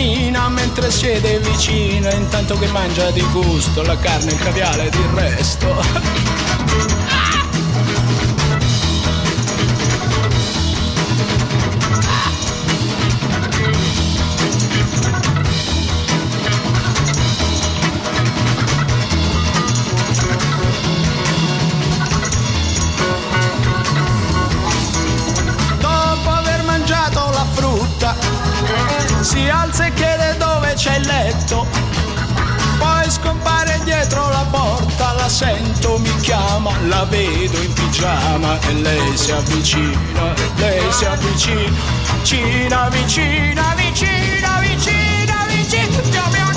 [0.03, 5.09] Cammina, mentre siede vicino, intanto che mangia di gusto la carne, il caviale ed il
[5.15, 6.42] resto.
[36.89, 41.71] La vedo in pigiama e lei si avvicina, lei si avvicina,
[42.21, 46.52] vicina, vicina, vicina, vicina, vicina,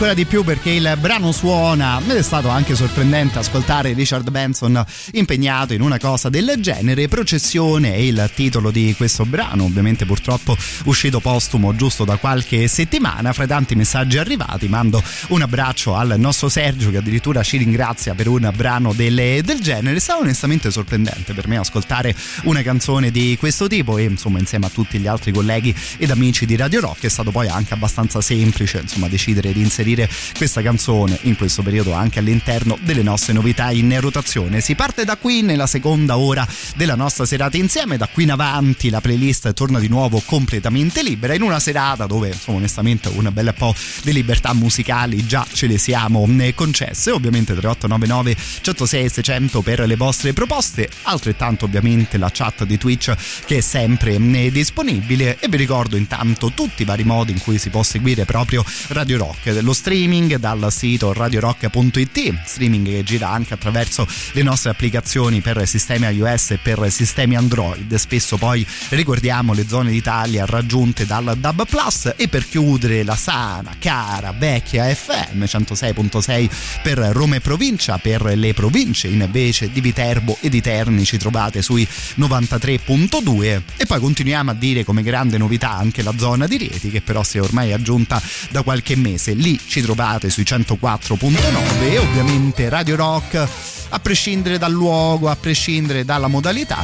[0.00, 4.82] ancora di più perché il brano suona ed è stato anche sorprendente ascoltare Richard Benson
[5.12, 7.06] impegnato in una cosa del genere.
[7.06, 13.34] Processione è il titolo di questo brano, ovviamente purtroppo uscito postumo giusto da qualche settimana.
[13.34, 18.14] Fra i tanti messaggi arrivati mando un abbraccio al nostro Sergio che addirittura ci ringrazia
[18.14, 19.98] per un brano del, del genere.
[19.98, 24.70] È onestamente sorprendente per me ascoltare una canzone di questo tipo e insomma insieme a
[24.70, 28.78] tutti gli altri colleghi ed amici di Radio Rock è stato poi anche abbastanza semplice
[28.78, 29.88] insomma decidere di inserire
[30.36, 34.60] questa canzone in questo periodo anche all'interno delle nostre novità in rotazione.
[34.60, 38.90] Si parte da qui nella seconda ora della nostra serata insieme, da qui in avanti
[38.90, 43.54] la playlist torna di nuovo completamente libera in una serata dove insomma onestamente un bel
[43.56, 49.80] po' di libertà musicali già ce le siamo eh, concesse, ovviamente 3899 106 600 per
[49.80, 53.14] le vostre proposte, altrettanto ovviamente la chat di Twitch
[53.44, 55.38] che è sempre eh, disponibile.
[55.38, 59.18] E vi ricordo intanto tutti i vari modi in cui si può seguire proprio Radio
[59.18, 65.66] Rock, lo streaming dal sito radiorock.it, streaming che gira anche attraverso le nostre applicazioni per
[65.66, 71.66] sistemi iOS e per sistemi Android, spesso poi ricordiamo le zone d'Italia raggiunte dal DAB
[71.66, 76.50] Plus e per chiudere la sana, cara, vecchia FM 106.6
[76.82, 81.62] per Roma e provincia, per le province invece di Viterbo e di Terni ci trovate
[81.62, 86.90] sui 93.2 e poi continuiamo a dire come grande novità anche la zona di Rieti
[86.90, 88.20] che però si è ormai aggiunta
[88.50, 93.48] da qualche mese, lì ci trovate sui 104.9 e ovviamente Radio Rock
[93.90, 96.78] a prescindere dal luogo, a prescindere dalla modalità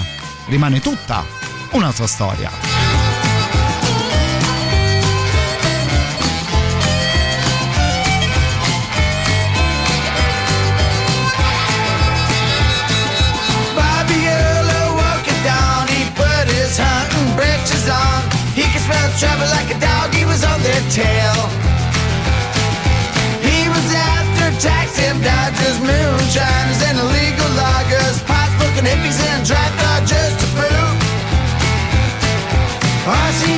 [0.47, 1.25] rimane tutta
[1.73, 2.49] un'altra storia.
[16.79, 18.23] Hunting breeches on.
[18.55, 18.63] He
[19.51, 21.66] like a dog, he was on their tail.
[25.27, 30.97] Dodgers, moonshiners, and illegal loggers, pot smoking hippies and trap dodgers to boot.
[33.07, 33.56] RC crossed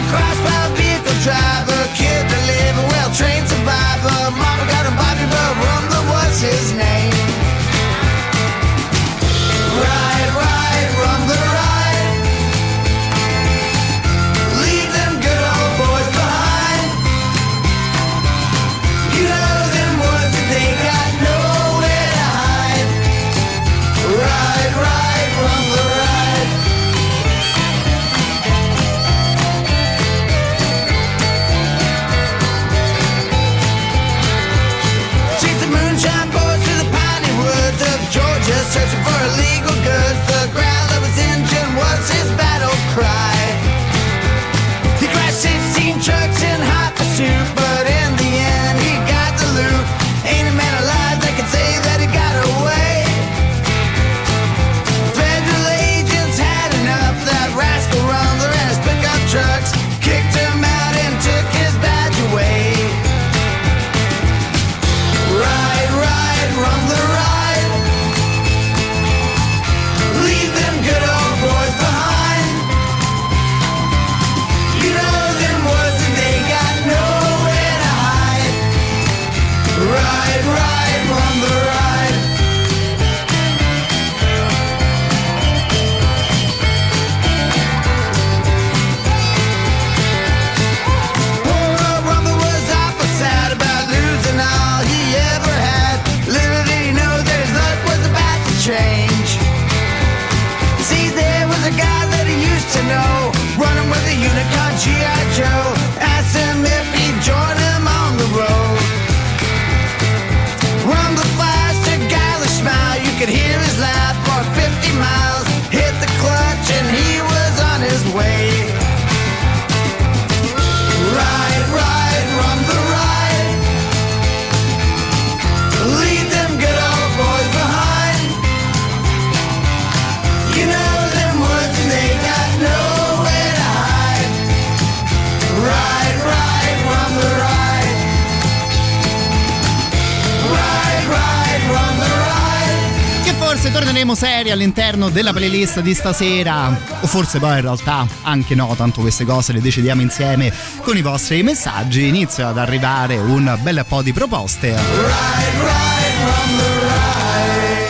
[145.11, 146.69] della playlist di stasera,
[147.01, 150.53] o forse poi in realtà anche no, tanto queste cose le decidiamo insieme
[150.83, 154.77] con i vostri messaggi, inizia ad arrivare un bel po' di proposte.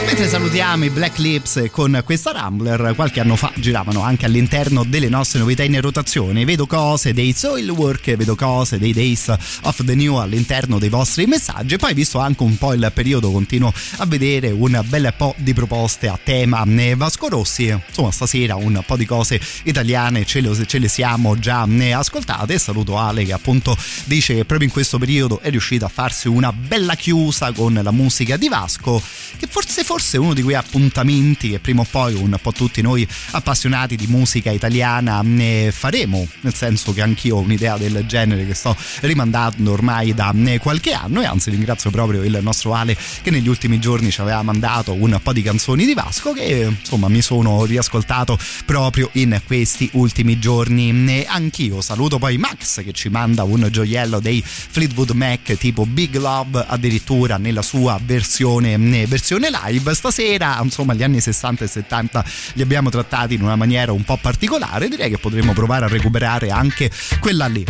[0.08, 5.10] Mentre salutiamo i Black Lips con questa Rambler, qualche anno fa giravano anche all'interno delle
[5.10, 6.46] nostre novità in rotazione.
[6.46, 11.76] Vedo cose dei Soilwork, vedo cose dei Days of the New all'interno dei vostri messaggi.
[11.76, 16.08] Poi, visto anche un po' il periodo, continuo a vedere un bel po' di proposte
[16.08, 16.64] a tema
[16.96, 17.66] Vasco Rossi.
[17.66, 22.58] Insomma, stasera un po' di cose italiane ce le, ce le siamo già ascoltate.
[22.58, 26.50] Saluto Ale che appunto dice che proprio in questo periodo è riuscito a farsi una
[26.50, 29.02] bella chiusa con la musica di Vasco,
[29.36, 32.80] che forse forse forse uno di quei appuntamenti che prima o poi un po' tutti
[32.82, 38.46] noi appassionati di musica italiana ne faremo, nel senso che anch'io ho un'idea del genere
[38.46, 41.20] che sto rimandando ormai da qualche anno.
[41.20, 45.18] E anzi ringrazio proprio il nostro Ale che negli ultimi giorni ci aveva mandato un
[45.20, 51.26] po' di canzoni di Vasco che insomma mi sono riascoltato proprio in questi ultimi giorni.
[51.26, 56.64] Anch'io saluto poi Max che ci manda un gioiello dei Fleetwood Mac tipo Big Love
[56.68, 58.76] addirittura nella sua versione,
[59.06, 62.24] versione live stasera insomma gli anni 60 e 70
[62.54, 66.50] li abbiamo trattati in una maniera un po' particolare direi che potremmo provare a recuperare
[66.50, 67.64] anche quella lì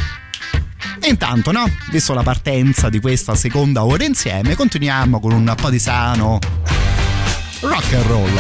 [1.01, 1.65] e intanto, no?
[1.91, 6.39] Visto la partenza di questa seconda ora insieme, continuiamo con un po' di sano
[7.61, 8.31] rock and roll.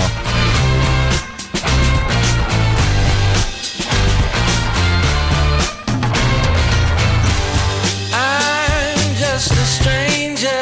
[8.12, 10.53] I'm just a stranger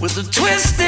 [0.00, 0.85] with a twisted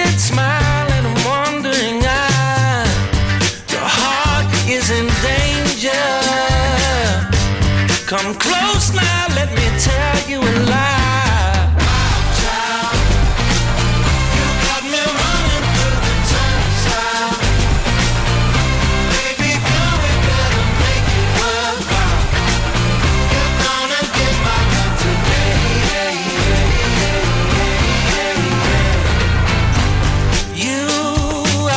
[8.29, 11.72] Come close now, let me tell you a lie.
[12.37, 12.97] Child,
[14.37, 15.97] you got me running through
[16.29, 17.33] the.
[19.16, 19.53] Baby
[20.83, 21.31] make it.
[23.33, 24.61] You're gonna get my
[25.01, 26.20] today.
[30.55, 30.85] You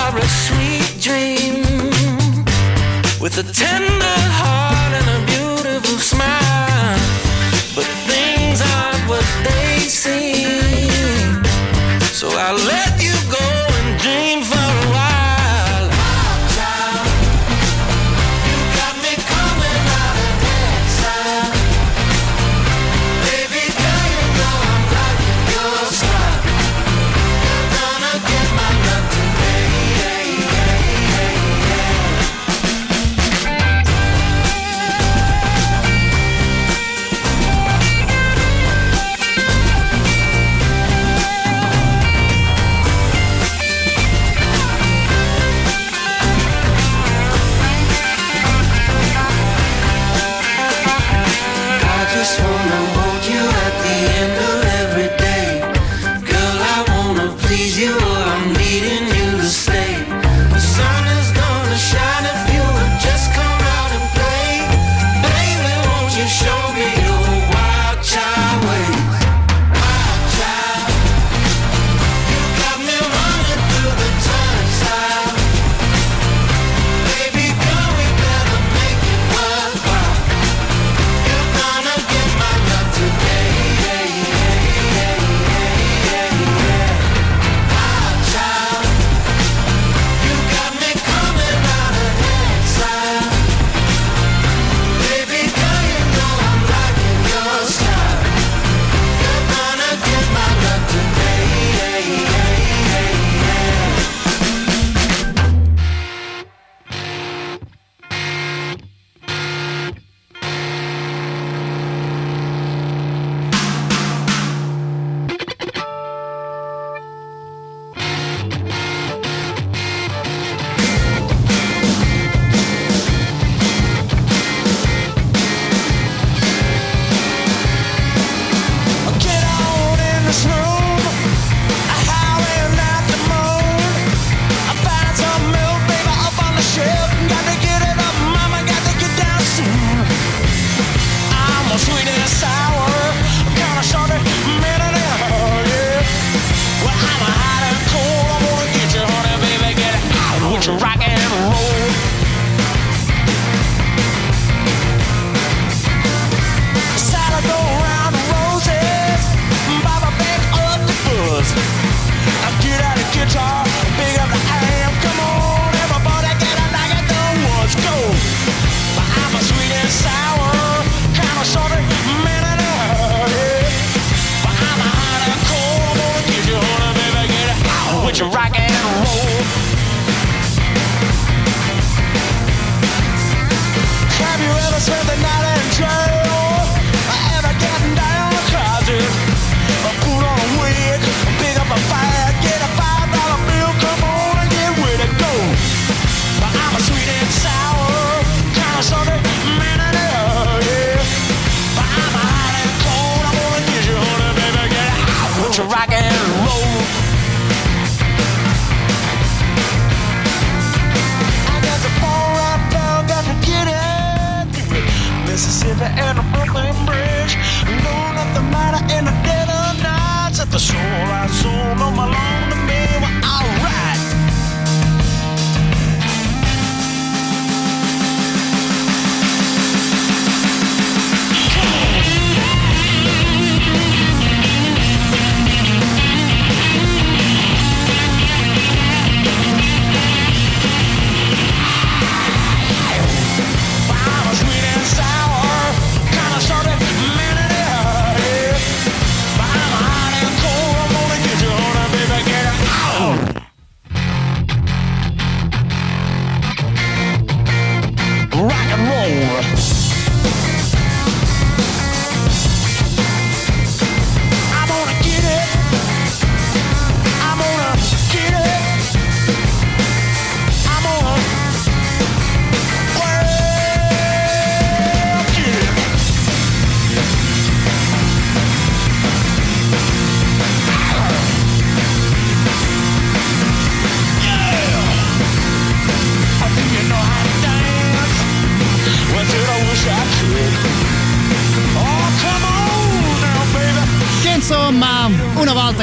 [0.03, 1.63] are a sweet dream
[3.21, 4.50] with a tender heart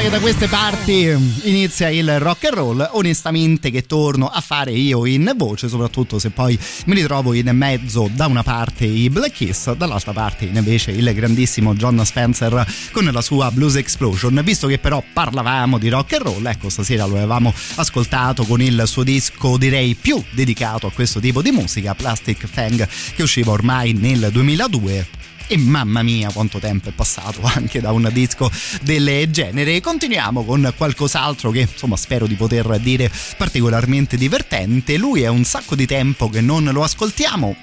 [0.09, 1.03] da queste parti
[1.43, 6.31] inizia il rock and roll, onestamente che torno a fare io in voce, soprattutto se
[6.31, 11.13] poi mi ritrovo in mezzo da una parte i Black Kiss, dall'altra parte invece il
[11.13, 14.41] grandissimo John Spencer con la sua Blues Explosion.
[14.43, 18.83] Visto che però parlavamo di rock and roll, ecco stasera lo avevamo ascoltato con il
[18.85, 23.93] suo disco direi più dedicato a questo tipo di musica, Plastic Fang, che usciva ormai
[23.93, 25.18] nel 2002
[25.51, 28.49] e mamma mia quanto tempo è passato anche da un disco
[28.83, 29.81] del genere.
[29.81, 34.97] Continuiamo con qualcos'altro che insomma spero di poter dire particolarmente divertente.
[34.97, 37.55] Lui è un sacco di tempo che non lo ascoltiamo.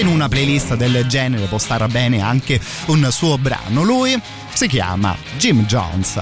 [0.00, 3.82] In una playlist del genere può stare bene anche un suo brano.
[3.82, 4.20] Lui
[4.52, 6.20] si chiama Jim Jones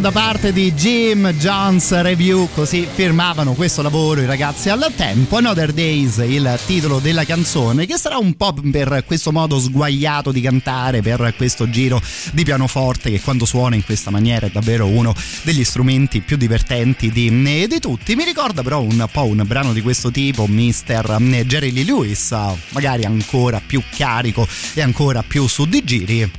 [0.00, 5.36] da parte di Jim Jones Review, così firmavano questo lavoro i ragazzi al tempo.
[5.36, 10.40] Another Days, il titolo della canzone, che sarà un po' per questo modo sguagliato di
[10.40, 12.00] cantare, per questo giro
[12.32, 17.10] di pianoforte che quando suona in questa maniera è davvero uno degli strumenti più divertenti
[17.10, 18.14] di, di tutti.
[18.14, 21.44] Mi ricorda però un po' un brano di questo tipo, Mr.
[21.44, 22.34] Jerry Lee Lewis,
[22.70, 26.30] magari ancora più carico e ancora più su di giri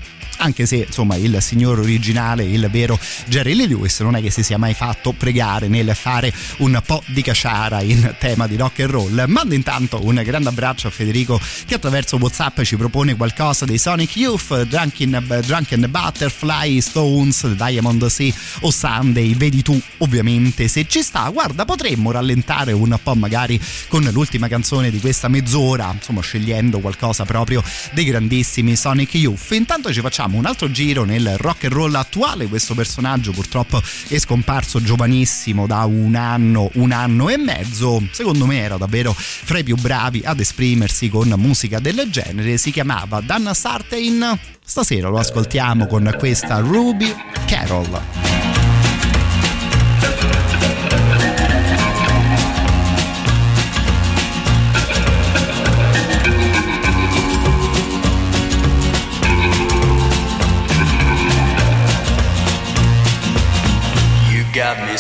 [0.42, 4.42] anche se insomma il signor originale, il vero Jerry Lee Lewis non è che si
[4.44, 8.90] sia mai fatto pregare nel fare un po' di cacciara in tema di rock and
[8.90, 9.24] roll.
[9.28, 14.16] Mando intanto un grande abbraccio a Federico che attraverso Whatsapp ci propone qualcosa dei Sonic
[14.18, 21.30] Youth, Drunken, Drunken Butterfly, Stones, Diamond Sea o Sunday, vedi tu ovviamente se ci sta.
[21.30, 27.26] Guarda, potremmo rallentare un po' magari con l'ultima canzone di questa mezz'ora, insomma scegliendo qualcosa
[27.26, 29.52] proprio dei grandissimi Sonic Youth.
[29.52, 32.48] Intanto ci facciamo un altro giro nel rock and roll attuale.
[32.48, 38.02] Questo personaggio purtroppo è scomparso giovanissimo da un anno, un anno e mezzo.
[38.12, 42.58] Secondo me era davvero fra i più bravi ad esprimersi con musica del genere.
[42.58, 44.40] Si chiamava Dan Sartain.
[44.64, 47.14] Stasera lo ascoltiamo con questa Ruby
[47.46, 48.61] Carol.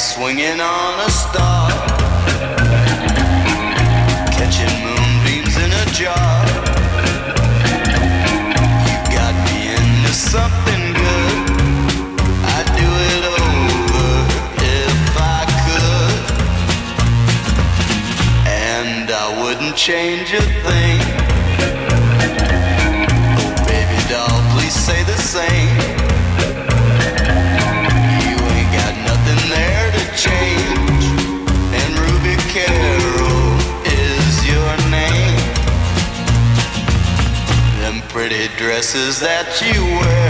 [0.02, 1.70] Swinging on a star,
[4.32, 6.41] catching moonbeams in a jar.
[8.88, 11.38] You got me into something good,
[12.56, 14.12] I'd do it over
[14.58, 16.24] if I could.
[18.47, 20.80] And I wouldn't change a thing.
[38.82, 40.20] Dresses that you wear.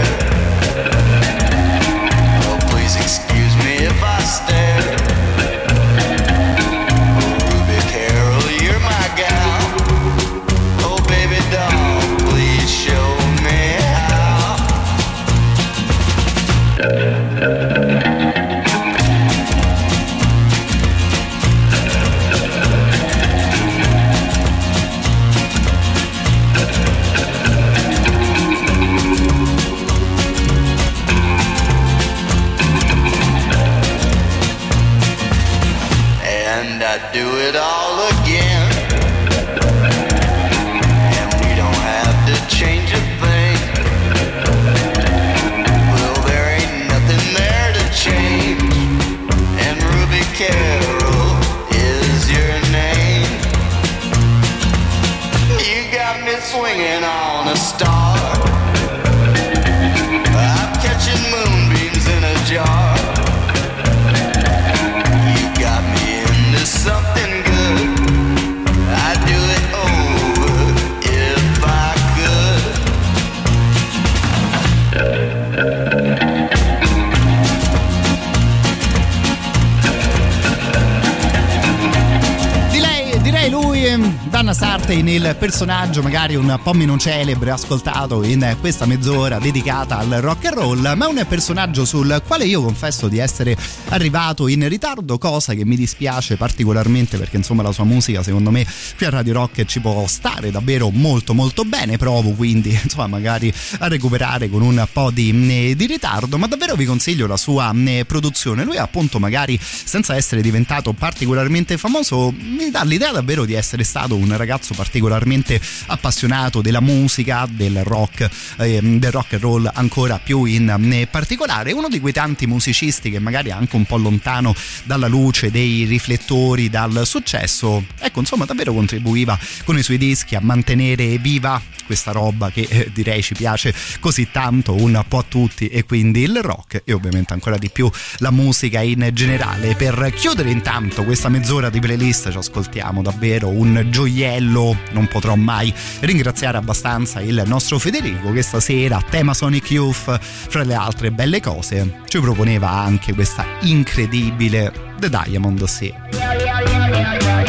[85.62, 90.92] Personaggio magari un po' meno celebre ascoltato in questa mezz'ora dedicata al rock and roll,
[90.96, 93.56] ma un personaggio sul quale io confesso di essere
[93.90, 98.66] arrivato in ritardo, cosa che mi dispiace particolarmente perché insomma la sua musica secondo me
[99.02, 103.52] qui a Radio Rock ci può stare davvero molto molto bene, provo quindi insomma magari
[103.78, 105.30] a recuperare con un po' di,
[105.70, 110.14] eh, di ritardo, ma davvero vi consiglio la sua eh, produzione, lui appunto magari senza
[110.14, 116.60] essere diventato particolarmente famoso mi dà l'idea davvero di essere stato un ragazzo particolarmente appassionato
[116.60, 118.28] della musica, del rock,
[118.58, 123.10] ehm, del rock and roll ancora più in eh, particolare, uno di quei tanti musicisti
[123.10, 128.44] che magari è anche un po' lontano dalla luce dei riflettori, dal successo, ecco insomma
[128.44, 133.34] davvero contribuiva con i suoi dischi a mantenere viva questa roba che eh, direi ci
[133.34, 137.70] piace così tanto un po' a tutti e quindi il rock e ovviamente ancora di
[137.70, 139.74] più la musica in generale.
[139.74, 145.72] Per chiudere intanto questa mezz'ora di playlist ci ascoltiamo davvero un gioiello, non potrò mai
[146.00, 152.00] ringraziare abbastanza il nostro Federico che stasera tema Sonic Youth fra le altre belle cose
[152.06, 157.41] ci proponeva anche questa incredibile The Diamond Sea.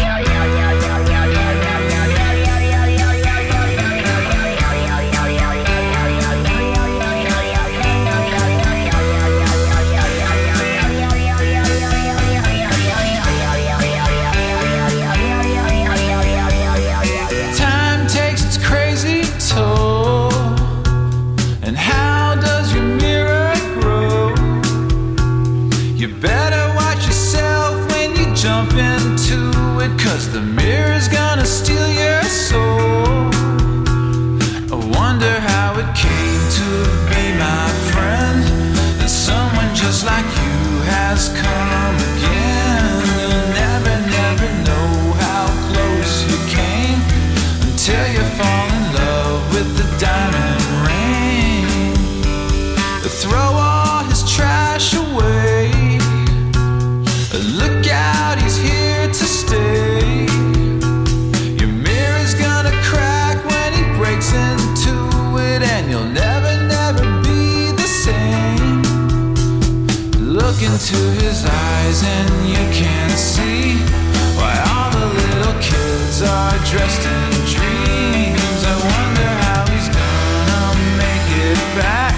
[76.23, 78.61] Dressed in dreams.
[78.63, 80.65] I wonder how he's gonna
[80.97, 82.15] make it back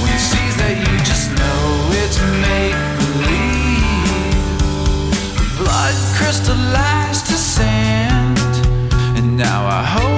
[0.00, 1.62] when he sees that you just know
[2.00, 4.58] it's make believe.
[5.58, 8.38] Blood crystallized to sand,
[9.18, 10.11] and now I hope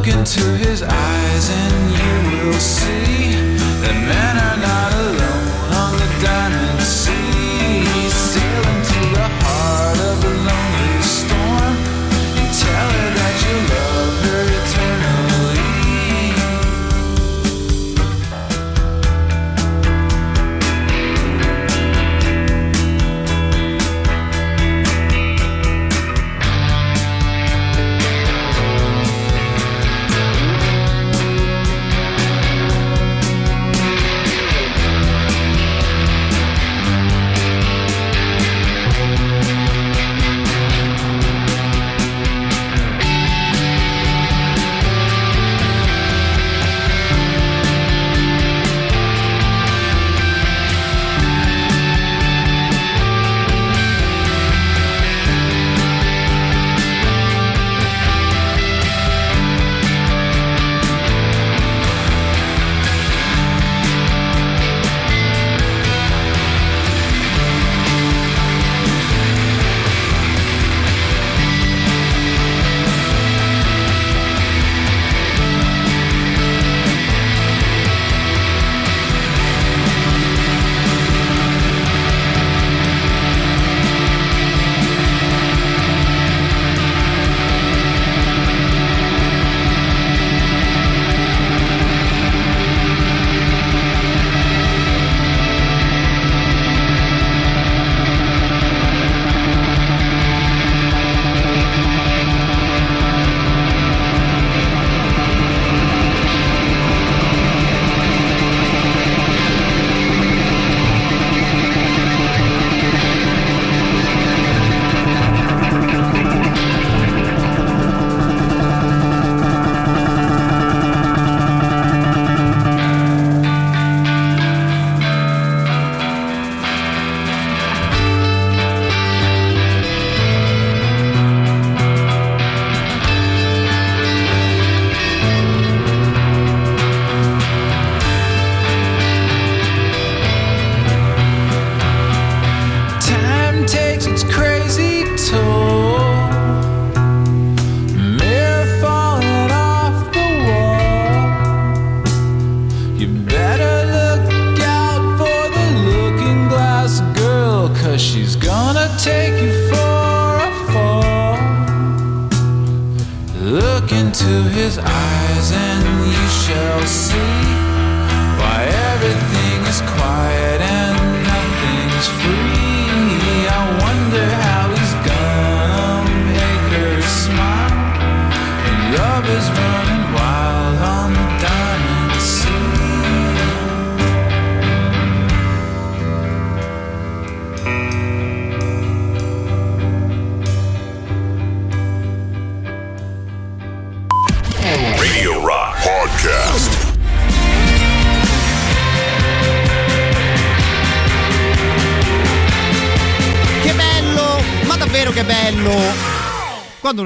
[0.00, 3.34] Look into his eyes, and you will see
[3.82, 5.29] that men are not alone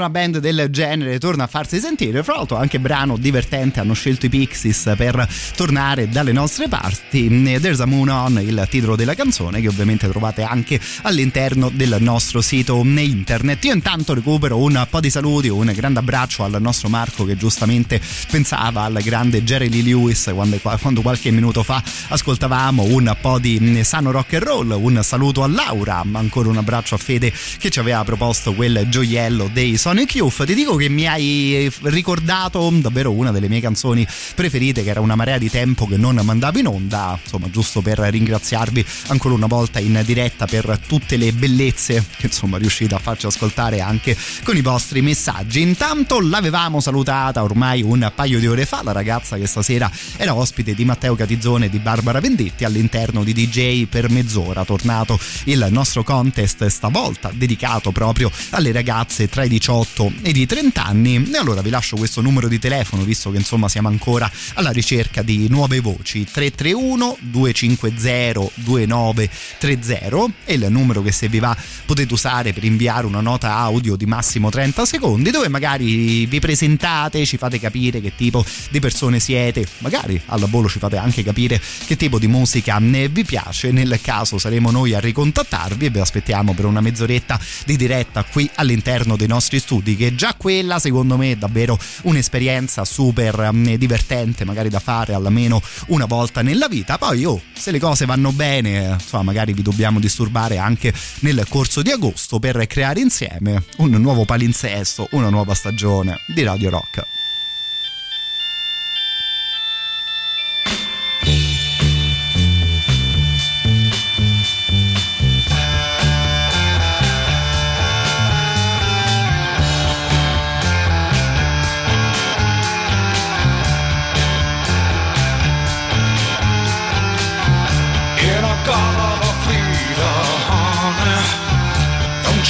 [0.05, 4.27] una band del genere torna a farsi sentire, fra l'altro anche brano divertente hanno scelto
[4.27, 5.27] i Pixies per
[5.57, 7.59] tornare dalle nostre parti.
[7.59, 12.43] There's a Moon On, il titolo della canzone che ovviamente trovate anche all'interno del nostro
[12.43, 13.65] sito internet.
[13.65, 17.99] Io intanto recupero un po' di saluti, un grande abbraccio al nostro Marco che giustamente
[18.31, 23.81] pensava al grande Jerry Lee Lewis quando, quando qualche minuto fa ascoltavamo un po' di
[23.85, 24.71] sano rock and roll.
[24.71, 29.49] Un saluto a Laura, ancora un abbraccio a Fede che ci aveva proposto quel gioiello
[29.51, 30.45] dei Sonic Youth.
[30.45, 35.15] Ti dico che mi hai ricordato davvero una delle mie canzoni preferite, che era una
[35.15, 37.19] marea di tempo che non mandavo in onda.
[37.23, 42.59] Insomma, giusto per ringraziarvi ancora una volta in diretta per tutte le bellezze che insomma
[42.59, 45.61] riuscite a farci ascoltare anche con i vostri messaggi.
[45.61, 50.75] Intanto l'avevamo salutata ormai un paio di ore fa, la ragazza che stasera era ospite
[50.75, 54.65] di Matteo Catizzone e di Barbara Vendetti all'interno di DJ per mezz'ora.
[54.65, 59.83] Tornato il nostro contest stavolta dedicato proprio alle ragazze tra i 18
[60.23, 61.31] ed i 30 anni.
[61.33, 65.23] E allora vi lascio questo numero di telefono, visto che insomma siamo ancora alla ricerca
[65.23, 66.25] di nuove voci.
[66.25, 73.21] 331 250 2930 è il numero che se vi va potete usare per inviare una
[73.21, 78.45] nota audio di massimo 30 secondi dove magari vi presentate, ci fate capire che tipo
[78.71, 83.09] di persone siete, magari alla volo ci fate anche capire che tipo di musica ne
[83.09, 83.71] vi piace.
[83.71, 88.49] Nel caso saremo noi a ricontattarvi e vi aspettiamo per una mezz'oretta di diretta qui
[88.55, 94.45] all'interno dei nostri studi che già quella secondo me è davvero un'esperienza super mm, divertente
[94.45, 96.99] magari da fare almeno una volta nella vita.
[96.99, 101.83] Poi oh, se le cose vanno bene insomma magari vi dobbiamo disturbare anche nel corso
[101.83, 107.24] di agosto per creare insieme un nuovo palinsesto una nuova stagione di Radio Rock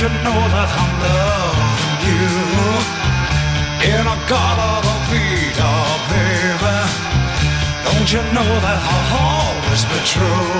[0.04, 2.28] you know that I'm loving you?
[3.88, 5.76] In a garden of Peter,
[6.12, 6.76] baby,
[7.86, 10.52] don't you know that I'll always be true?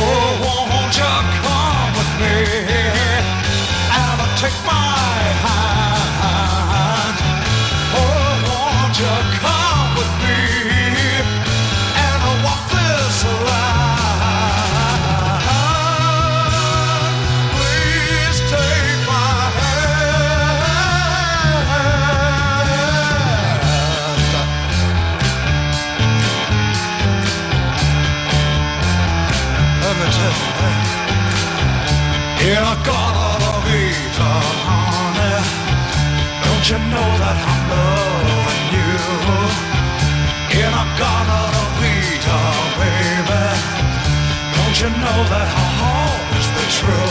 [0.00, 1.14] Oh, won't you
[1.44, 2.36] come with me
[4.00, 4.96] and take my
[5.44, 5.59] hand?
[36.70, 38.94] You know that I'm loving you?
[40.62, 43.42] In a garden of Eden, baby,
[44.54, 47.10] don't you know that I'll always be true?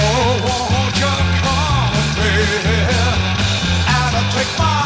[0.00, 1.14] Oh, won't you
[1.44, 2.32] come with me
[3.92, 4.77] and take my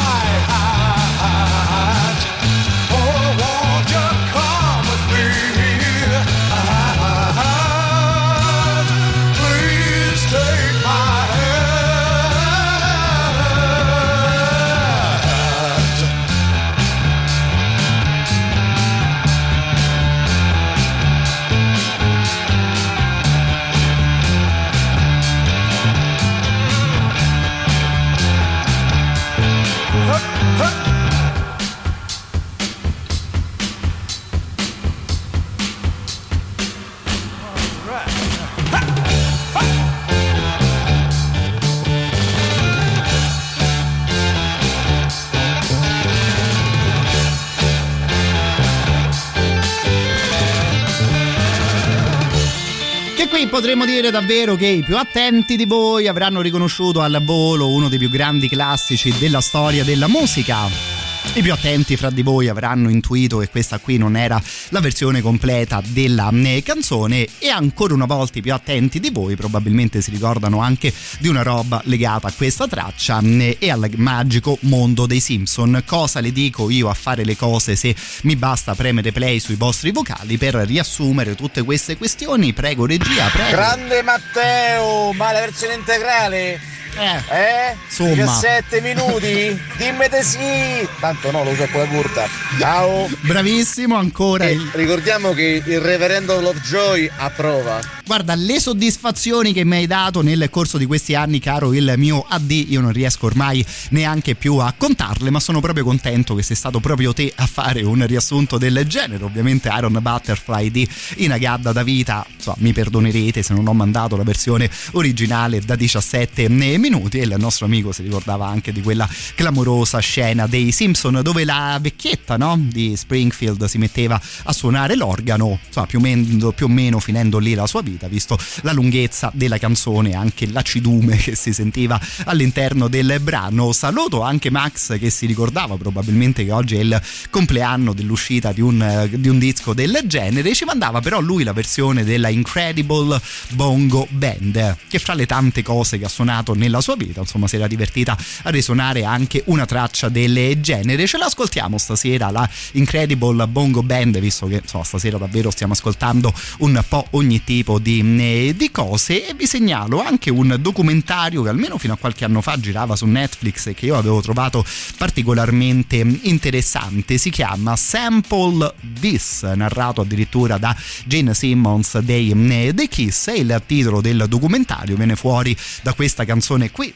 [53.53, 57.99] potremmo dire davvero che i più attenti di voi avranno riconosciuto al volo uno dei
[57.99, 60.92] più grandi classici della storia della musica.
[61.35, 64.39] I più attenti fra di voi avranno intuito che questa qui non era
[64.69, 69.35] la versione completa della eh, canzone e ancora una volta i più attenti di voi
[69.35, 74.57] probabilmente si ricordano anche di una roba legata a questa traccia eh, e al magico
[74.61, 75.81] mondo dei Simpson.
[75.85, 79.91] Cosa le dico io a fare le cose se mi basta premere play sui vostri
[79.91, 82.53] vocali per riassumere tutte queste questioni?
[82.53, 83.49] Prego regia, prego.
[83.49, 86.82] Grande Matteo, ma la versione integrale?
[86.95, 87.75] Eh, eh?
[87.85, 88.13] insomma.
[88.13, 89.59] 17 minuti?
[89.77, 90.87] Dimmi te sì!
[90.99, 92.27] Tanto no, lo uso con la curta.
[92.59, 93.09] Ciao!
[93.21, 94.45] Bravissimo ancora.
[94.45, 97.81] E ricordiamo che il reverendo Lovejoy approva.
[98.05, 102.25] Guarda, le soddisfazioni che mi hai dato nel corso di questi anni, caro il mio
[102.27, 106.55] AD, io non riesco ormai neanche più a contarle, ma sono proprio contento che sei
[106.55, 109.23] stato proprio te a fare un riassunto del genere.
[109.23, 114.23] Ovviamente Iron Butterfly di Inagadda da vita, insomma, mi perdonerete se non ho mandato la
[114.23, 119.99] versione originale da 17 minuti e il nostro amico si ricordava anche di quella clamorosa
[119.99, 125.85] scena dei Simpson dove la vecchietta no, di Springfield si metteva a suonare l'organo, insomma,
[125.85, 129.57] più o meno, più o meno finendo lì la sua vita, visto la lunghezza della
[129.57, 133.71] canzone e anche l'acidume che si sentiva all'interno del brano.
[133.71, 139.07] Saluto anche Max che si ricordava probabilmente che oggi è il compleanno dell'uscita di un,
[139.09, 140.53] di un disco del genere.
[140.53, 145.97] Ci mandava però lui la versione della Incredible Bongo Band, che fra le tante cose
[145.97, 150.09] che ha suonato nella sua vita, insomma, si era divertita a risuonare anche una traccia
[150.09, 151.05] del genere.
[151.07, 156.83] Ce l'ascoltiamo stasera, la Incredible Bongo Band, visto che insomma, stasera davvero stiamo ascoltando un
[156.87, 159.27] po' ogni tipo di, eh, di cose.
[159.27, 163.05] E vi segnalo anche un documentario che almeno fino a qualche anno fa girava su
[163.05, 164.65] Netflix e che io avevo trovato
[164.97, 167.17] particolarmente interessante.
[167.17, 170.75] Si chiama Sample This, narrato addirittura da
[171.05, 173.27] Gene Simmons dei eh, The Kiss.
[173.27, 176.93] E il titolo del documentario viene fuori da questa canzone qui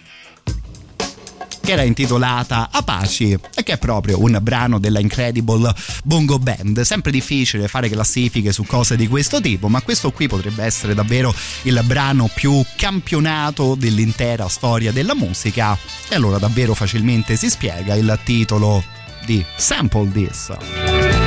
[1.67, 5.69] che era intitolata Apache e che è proprio un brano della Incredible
[6.05, 6.79] Bongo Band.
[6.79, 11.35] Sempre difficile fare classifiche su cose di questo tipo, ma questo qui potrebbe essere davvero
[11.63, 15.77] il brano più campionato dell'intera storia della musica.
[16.07, 18.81] E allora davvero facilmente si spiega il titolo
[19.25, 21.26] di Sample This.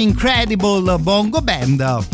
[0.00, 2.06] Incredible Bongo Band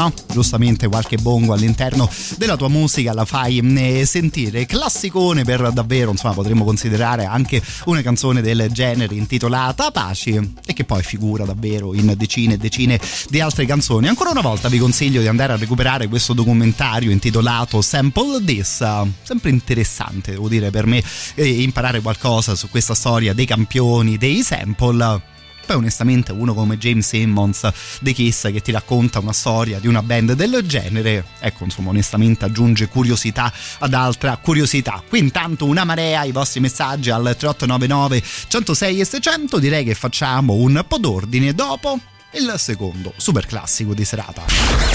[0.00, 0.12] no?
[0.32, 2.08] Giustamente qualche bongo all'interno
[2.38, 4.64] della tua musica la fai eh, sentire.
[4.64, 10.84] Classicone per davvero, insomma, potremmo considerare anche una canzone del genere intitolata Apache e che
[10.84, 12.98] poi figura davvero in decine e decine
[13.28, 14.08] di altre canzoni.
[14.08, 18.84] Ancora una volta vi consiglio di andare a recuperare questo documentario intitolato Sample This,
[19.22, 21.02] sempre interessante, devo dire per me,
[21.34, 25.38] eh, imparare qualcosa su questa storia dei campioni, dei sample
[25.70, 27.68] poi onestamente uno come James Simmons
[28.00, 32.44] The Kiss che ti racconta una storia di una band del genere, ecco insomma onestamente
[32.44, 35.00] aggiunge curiosità ad altra curiosità.
[35.08, 40.54] Qui intanto una marea i vostri messaggi al 3899 106 e 600, direi che facciamo
[40.54, 42.00] un po' d'ordine dopo
[42.32, 44.42] il secondo super classico di serata.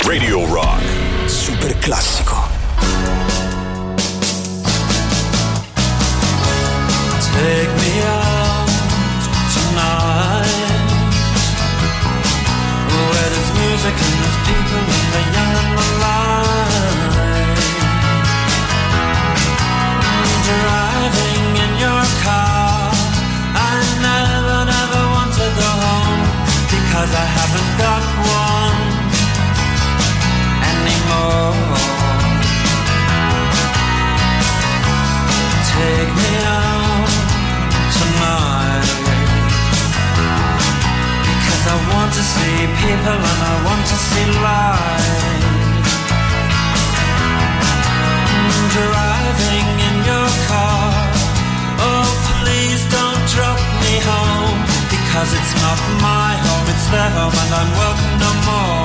[0.03, 1.29] Radio Rock.
[1.29, 2.63] Super classico.
[7.31, 7.84] Take me
[27.05, 28.03] Because I haven't got
[28.41, 28.79] one
[30.73, 31.53] anymore.
[35.69, 37.09] Take me out
[37.93, 38.89] tonight
[41.29, 45.45] Because I want to see people and I want to see light
[48.73, 50.89] Driving in your car.
[51.85, 52.07] Oh
[52.41, 54.74] please don't drop me home
[55.15, 58.83] Because it's not my home, it's their home and I'm welcome no more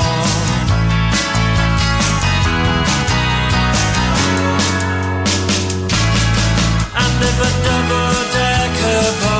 [7.03, 9.40] And if a double-decker bus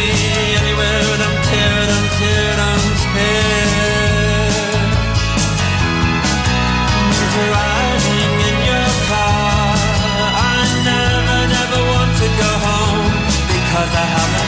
[13.81, 14.40] Cause I have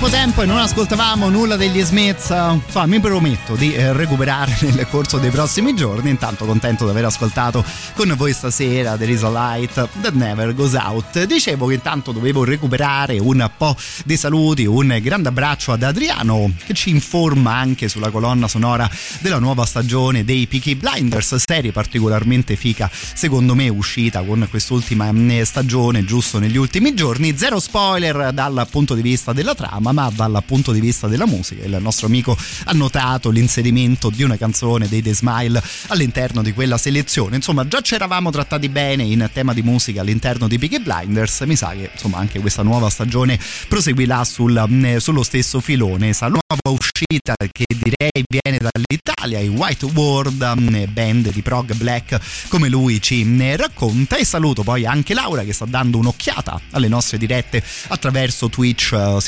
[0.00, 2.30] troppo tempo e non ascoltavamo nulla degli Smiths.
[2.30, 6.08] Insomma, mi prometto di eh, recuperare nel corso dei prossimi giorni.
[6.08, 7.62] Intanto contento di aver ascoltato
[7.94, 11.24] con voi stasera There is light that never goes out.
[11.24, 16.72] Dicevo che intanto dovevo recuperare un po' di saluti, un grande abbraccio ad Adriano che
[16.72, 22.90] ci informa anche sulla colonna sonora della nuova stagione dei Peaky Blinders, serie particolarmente fica
[22.90, 27.36] secondo me uscita con quest'ultima eh, stagione giusto negli ultimi giorni.
[27.36, 31.64] Zero spoiler dal punto di vista della trama, ma dal punto di vista della musica
[31.64, 36.78] il nostro amico ha notato l'inserimento di una canzone dei The Smile all'interno di quella
[36.78, 37.36] selezione.
[37.36, 41.56] Insomma, già ci eravamo trattati bene in tema di musica all'interno di Peaky Blinders, mi
[41.56, 43.38] sa che insomma anche questa nuova stagione
[43.68, 46.12] proseguirà sul, mm, sullo stesso filone.
[46.12, 52.18] Sa nuova uscita che direi viene dall'Italia, i White World, mm, band di prog black
[52.48, 56.88] come lui ci mm, racconta e saluto poi anche Laura che sta dando un'occhiata alle
[56.88, 59.20] nostre dirette attraverso Twitch eh,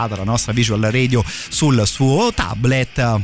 [0.00, 3.20] sintonizzata la nostra visual radio sul suo tablet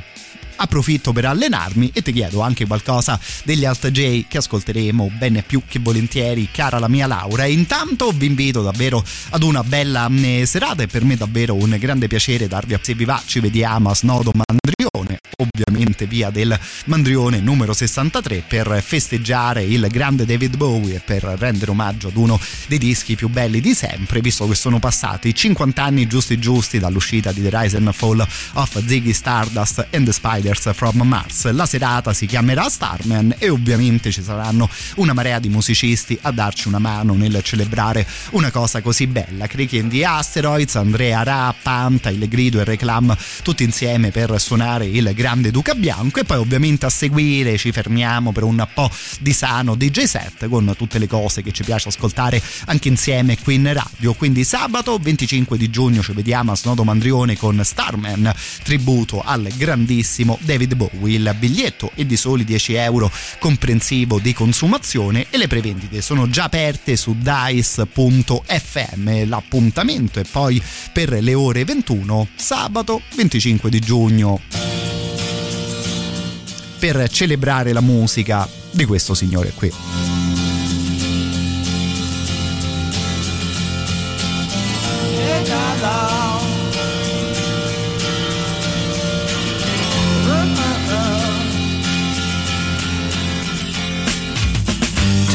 [0.59, 5.63] approfitto per allenarmi e ti chiedo anche qualcosa degli Alt J che ascolteremo bene più
[5.69, 7.45] che volentieri, cara la mia Laura.
[7.45, 12.09] Intanto vi invito davvero ad una bella mm, serata e per me davvero un grande
[12.09, 14.33] piacere darvi a se vi va, ci vediamo a Snodo
[14.97, 21.23] Mandrione, ovviamente via del Mandrione numero 63 per festeggiare il grande David Bowie e per
[21.23, 25.83] rendere omaggio ad uno dei dischi più belli di sempre, visto che sono passati 50
[25.83, 30.73] anni giusti giusti dall'uscita di The Rise and Fall of Ziggy Stardust and the Spiders
[30.73, 31.51] from Mars.
[31.51, 36.69] La serata si chiamerà Starman e ovviamente ci saranno una marea di musicisti a darci
[36.69, 39.47] una mano nel celebrare una cosa così bella.
[39.47, 44.86] Cricky and the Asteroids, Andrea Ra, Panta, Il Grido e Reclam, tutti insieme per suonare
[44.87, 48.91] il grande Duca Bianco e poi ovviamente a seguire ci fermiamo per un po'
[49.21, 53.55] di sano DJ set con tutte le cose che ci piace ascoltare anche insieme qui
[53.55, 54.15] in radio.
[54.15, 58.33] Quindi sabato 25 di giugno ci vediamo a Snodo Mandrione con Starman,
[58.63, 61.17] tributo al grandissimo David Bowie.
[61.17, 66.45] Il biglietto è di soli 10 euro comprensivo di consumazione e le prevendite sono già
[66.45, 67.85] aperte su dice.fm.
[69.29, 74.76] L'appuntamento è poi per le ore 21 sabato 25 di giugno
[76.79, 79.73] per celebrare la musica di questo signore qui.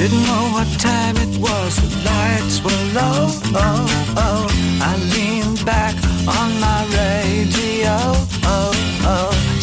[0.02, 3.28] Didn't know what time it was, the lights were low.
[3.54, 4.48] Oh, oh.
[4.82, 5.94] I leaned back
[6.26, 7.51] on my radio.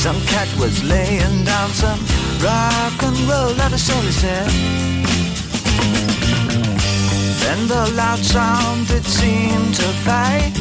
[0.08, 2.00] Some cat was laying down some
[2.40, 4.48] rock and roll, that is all he said.
[7.42, 10.54] Then the loud sound it seemed to fade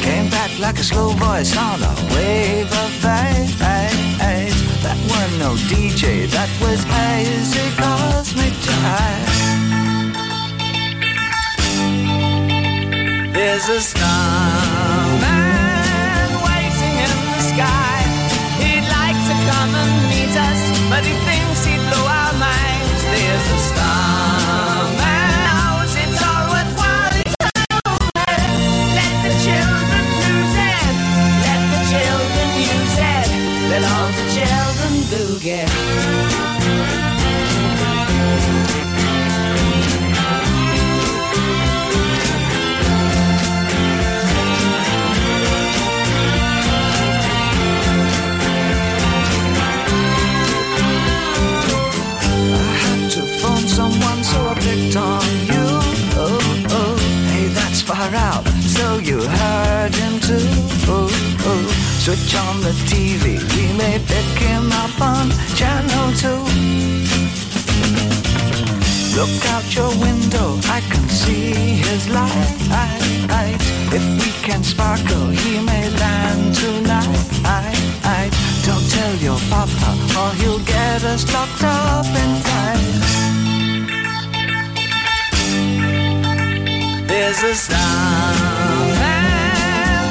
[0.00, 3.52] Came back like a slow voice on a wave of fate
[4.84, 9.32] That weren't no DJ, that was hazy cosmic jive
[13.34, 14.93] There's a starman
[20.94, 23.02] But he thinks he'd blow our minds.
[23.02, 23.83] There's a starman
[57.84, 58.46] far out.
[58.76, 60.48] So you heard him too.
[62.04, 63.24] Switch on the TV.
[63.54, 66.42] We may pick him up on channel two.
[69.16, 71.52] Look out your window, I can see
[71.86, 72.58] his light.
[73.96, 77.34] If we can sparkle, he may land tonight.
[78.66, 79.90] Don't tell your papa,
[80.20, 83.53] or he'll get us locked up in fights.
[87.16, 88.98] There's a starman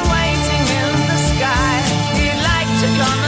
[0.08, 1.84] waiting in the sky.
[2.16, 3.23] He'd like to come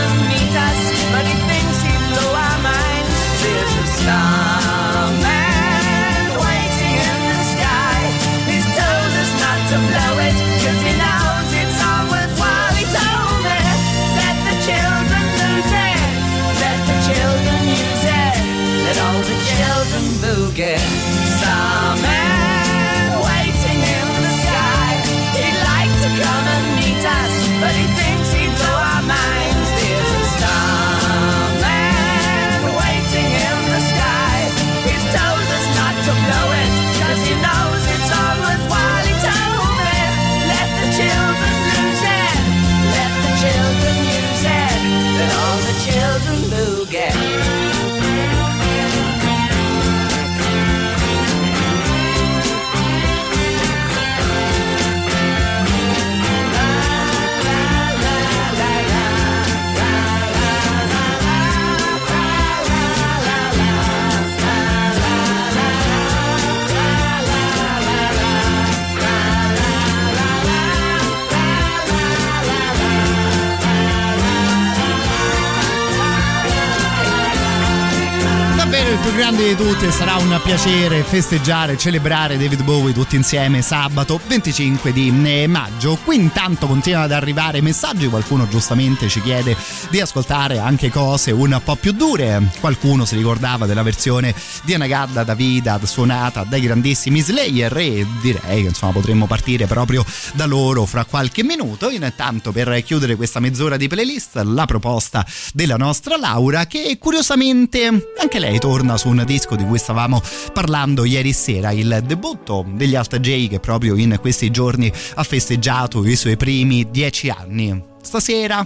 [79.45, 85.13] grande di tutti sarà un piacere festeggiare, celebrare David Bowie tutti insieme sabato 25 di
[85.23, 85.97] eh, maggio.
[86.03, 89.55] Qui intanto continuano ad arrivare messaggi, qualcuno giustamente ci chiede
[89.89, 92.41] di ascoltare anche cose un po' più dure.
[92.59, 98.69] Qualcuno si ricordava della versione di Anagadda Davida suonata dai grandissimi Slayer e direi che
[98.69, 100.03] insomma potremmo partire proprio
[100.33, 101.89] da loro fra qualche minuto.
[101.89, 108.39] Intanto per chiudere questa mezz'ora di playlist la proposta della nostra Laura che curiosamente anche
[108.39, 110.21] lei torna su un disco di cui stavamo
[110.53, 116.05] parlando ieri sera, il debutto degli Alt J che proprio in questi giorni ha festeggiato
[116.05, 117.83] i suoi primi dieci anni.
[118.01, 118.65] Stasera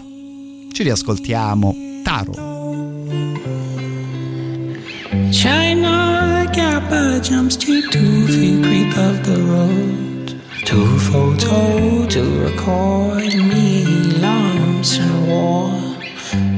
[0.72, 2.34] ci riascoltiamo Taro.
[5.32, 10.40] China Kappa jumps cheap two feet creep of the road.
[10.66, 13.84] Two photo to record me
[14.20, 15.89] lumps and war.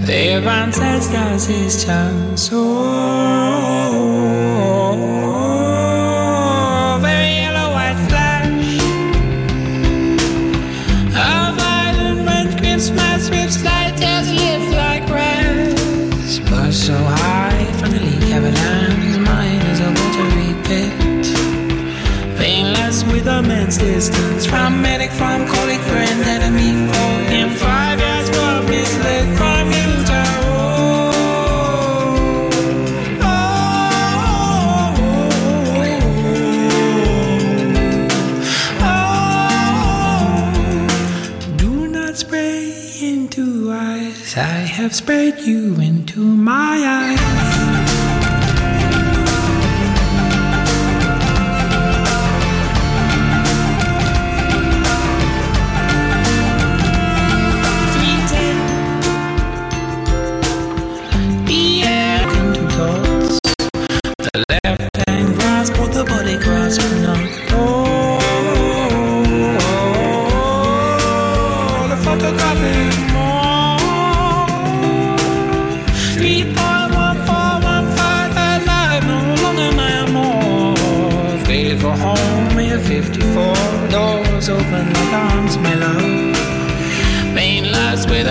[0.06, 2.58] Their ancestors is chance so
[7.00, 8.82] very yellow white flash.
[11.14, 16.40] A violent red Christmas rips light as live like grass.
[16.50, 21.28] But so high from the leak avalanche, mine is a watery pit.
[22.40, 24.81] Painless with immense distance from medic, from
[44.92, 47.31] have sprayed you into my eyes.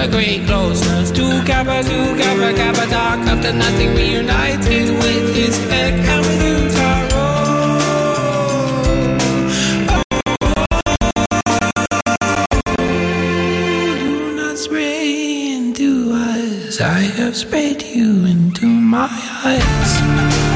[0.00, 1.10] A great closeness.
[1.10, 6.70] Two kappa, two kappa, kappa, dark after nothing reunited with his head and with you,
[6.74, 7.26] Taro.
[13.98, 16.80] Do not spray into us.
[16.80, 19.10] I have sprayed you into my
[19.44, 20.49] eyes.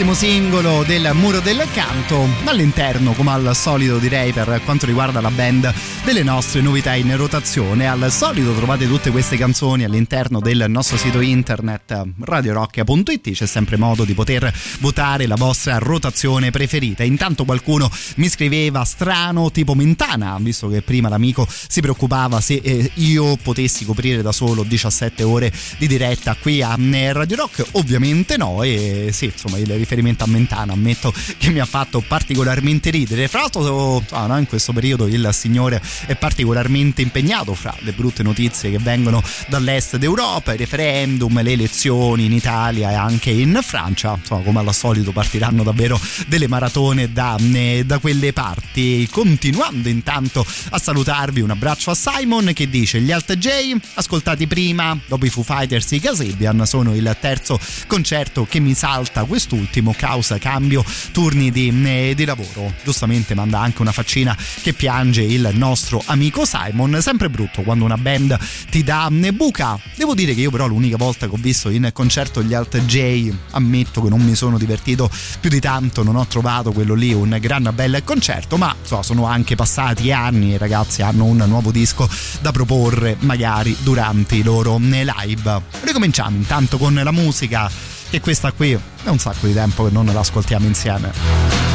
[0.00, 5.30] Dell'ultimo singolo del Muro del Canto, all'interno, come al solito direi per quanto riguarda la
[5.30, 5.70] band,
[6.04, 7.86] delle nostre novità in rotazione.
[7.86, 14.04] Al solito trovate tutte queste canzoni all'interno del nostro sito internet radiorocchia.it, c'è sempre modo
[14.04, 17.02] di poter votare la vostra rotazione preferita.
[17.02, 22.90] Intanto qualcuno mi scriveva strano tipo Mentana, visto che prima l'amico si preoccupava se eh,
[22.94, 28.38] io potessi coprire da solo 17 ore di diretta qui a eh, Radio Rock, ovviamente
[28.38, 32.90] no e sì, insomma il riferimento riferimento a Mentano, ammetto che mi ha fatto particolarmente
[32.90, 33.28] ridere.
[33.28, 38.22] Fra l'altro, ah, no, in questo periodo il signore è particolarmente impegnato fra le brutte
[38.22, 44.16] notizie che vengono dall'est d'Europa, i referendum, le elezioni in Italia e anche in Francia.
[44.16, 49.08] Insomma, come al solito partiranno davvero delle maratone da, eh, da quelle parti.
[49.10, 53.48] Continuando intanto a salutarvi, un abbraccio a Simon che dice gli Alt J
[53.94, 59.24] ascoltati prima, dopo i Foo Fighters i Casebian sono il terzo concerto che mi salta
[59.24, 62.72] quest'ultimo ultimo causa cambio turni di, eh, di, lavoro.
[62.84, 66.98] Giustamente manda anche una faccina che piange il nostro amico Simon.
[67.00, 68.38] Sempre brutto quando una band
[68.70, 69.78] ti dà mm, buca.
[69.96, 73.32] Devo dire che io però l'unica volta che ho visto in concerto gli Alt J,
[73.52, 77.36] ammetto che non mi sono divertito più di tanto, non ho trovato quello lì un
[77.40, 81.70] gran bel concerto, ma so, sono anche passati anni e i ragazzi hanno un nuovo
[81.70, 82.08] disco
[82.40, 85.62] da proporre magari durante i loro mm, live.
[85.82, 87.70] Ricominciamo intanto con la musica
[88.10, 91.69] e questa qui è un sacco di tempo che non l'ascoltiamo insieme.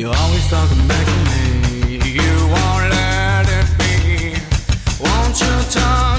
[0.00, 1.98] You always talk back to me.
[1.98, 4.34] You won't let it be.
[4.98, 6.09] Won't you talk?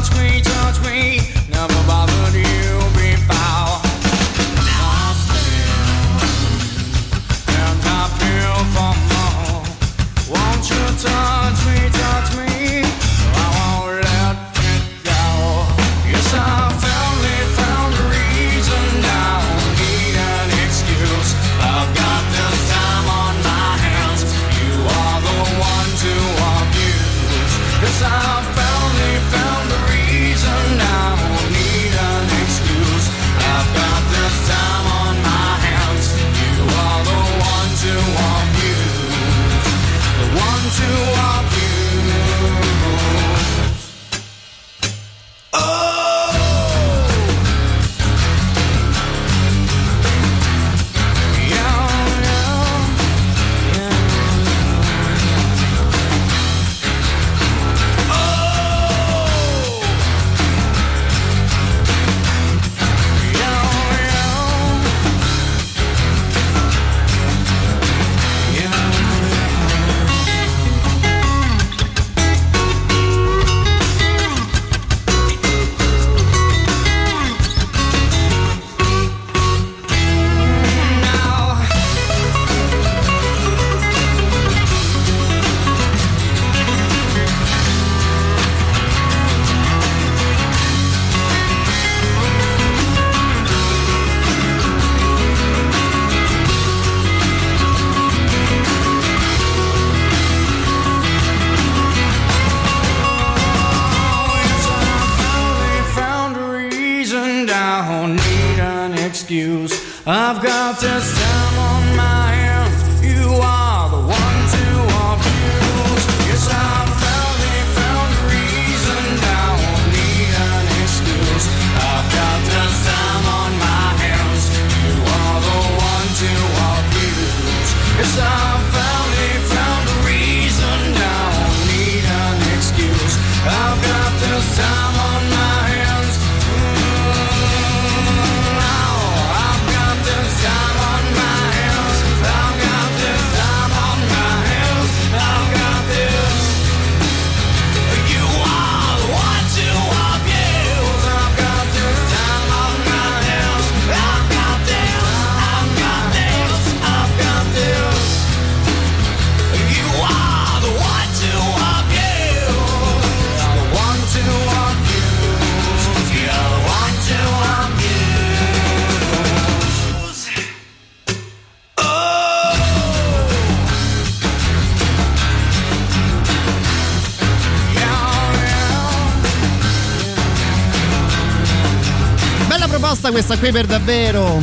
[183.24, 184.42] questa qui per davvero.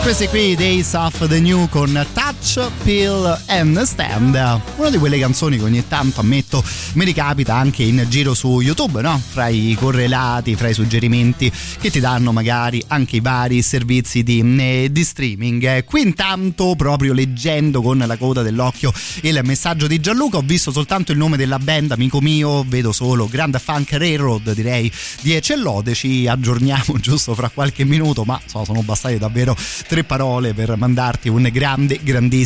[0.00, 2.27] Questi qui dei Saf The New con Time.
[2.48, 4.60] Touch, Pill and Stand.
[4.76, 6.64] Una di quelle canzoni che ogni tanto ammetto
[6.94, 9.20] mi ricapita anche in giro su YouTube, no?
[9.28, 14.40] Fra i correlati, fra i suggerimenti che ti danno magari anche i vari servizi di,
[14.58, 15.84] eh, di streaming.
[15.84, 18.92] Qui intanto, proprio leggendo con la coda dell'occhio
[19.22, 23.28] il messaggio di Gianluca, ho visto soltanto il nome della band, amico mio, vedo solo
[23.28, 25.92] Grand Funk Railroad, direi di Ecellode.
[25.92, 29.56] Ci aggiorniamo giusto fra qualche minuto, ma so, sono bastate davvero
[29.86, 32.36] tre parole per mandarti un grande, grandissimo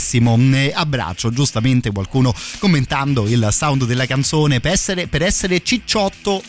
[0.54, 1.30] eh, abbraccio.
[1.30, 6.42] Giustamente qualcuno commentando il sound della canzone per essere, per essere cicciotto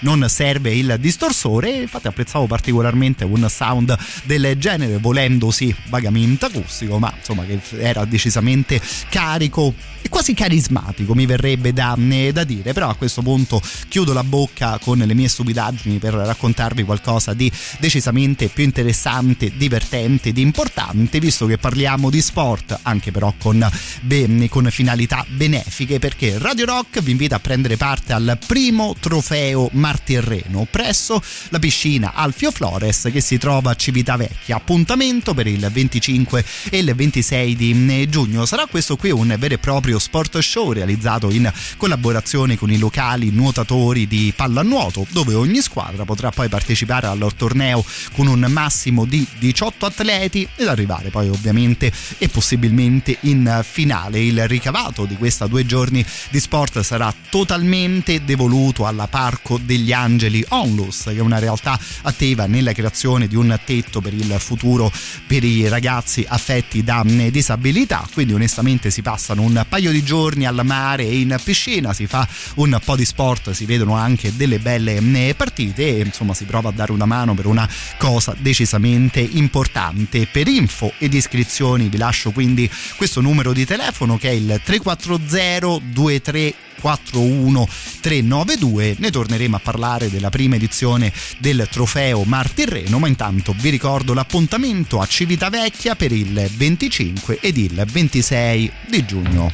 [0.00, 1.70] non serve il distorsore.
[1.70, 8.80] Infatti apprezzavo particolarmente un sound del genere volendosi vagamente acustico ma insomma che era decisamente
[9.08, 9.74] carico
[10.06, 12.72] e quasi carismatico mi verrebbe da, eh, da, dire.
[12.72, 17.50] Però a questo punto chiudo la bocca con le mie stupidaggini per raccontarvi qualcosa di
[17.78, 23.68] decisamente più interessante divertente ed importante visto che parliamo di sport anche però con,
[24.02, 29.68] ben, con finalità benefiche perché Radio Rock vi invita a prendere parte al primo trofeo
[29.96, 34.56] Martirreno presso la piscina Alfio Flores che si trova a Civitavecchia.
[34.56, 38.44] Appuntamento per il 25 e il 26 di giugno.
[38.44, 43.30] Sarà questo qui un vero e proprio sport show realizzato in collaborazione con i locali
[43.30, 47.82] nuotatori di pallanuoto dove ogni squadra potrà poi partecipare al torneo
[48.12, 54.20] con un massimo di 18 atleti ed arrivare poi ovviamente e possibilmente in finale.
[54.20, 59.92] Il ricavato di questa due giorni di sport sarà totalmente devoluto alla Parco dei degli
[59.92, 64.90] Angeli Onlus, che è una realtà attiva nella creazione di un tetto per il futuro
[65.26, 68.08] per i ragazzi affetti da disabilità.
[68.12, 72.26] Quindi onestamente si passano un paio di giorni al mare e in piscina, si fa
[72.56, 76.72] un po' di sport, si vedono anche delle belle partite e insomma si prova a
[76.72, 80.26] dare una mano per una cosa decisamente importante.
[80.26, 85.84] Per info ed iscrizioni vi lascio quindi questo numero di telefono che è il 340
[85.92, 93.70] 23 41392 ne torneremo a parlare della prima edizione del trofeo Martirreno ma intanto vi
[93.70, 99.52] ricordo l'appuntamento a Civitavecchia per il 25 ed il 26 di giugno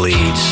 [0.00, 0.44] bleeds.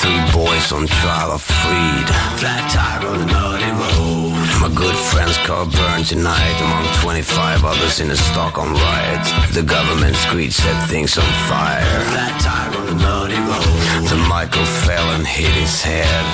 [0.00, 2.08] Three boys on trial are freed.
[2.40, 4.32] Flat tire on the muddy road.
[4.62, 9.24] My good friend's car burned tonight among 25 others in a Stockholm riot.
[9.52, 11.84] The government screed set things on fire.
[12.12, 14.08] Flat tire on the muddy road.
[14.08, 16.24] The Michael fell and hit his head.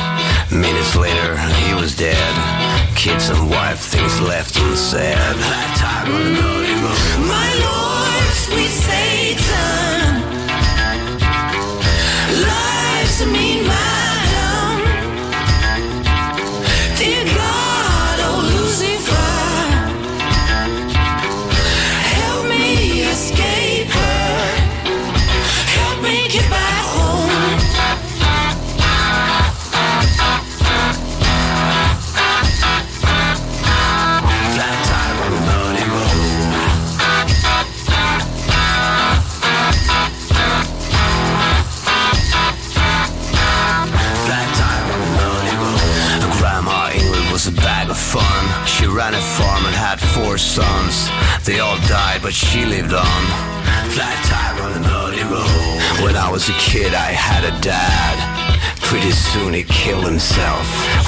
[0.52, 1.30] Minutes later,
[1.66, 2.34] he was dead.
[2.94, 5.34] Kids and wife, things left unsaid.
[5.48, 7.26] Flat tire on the muddy road.
[7.34, 9.01] My lord, sweet Satan,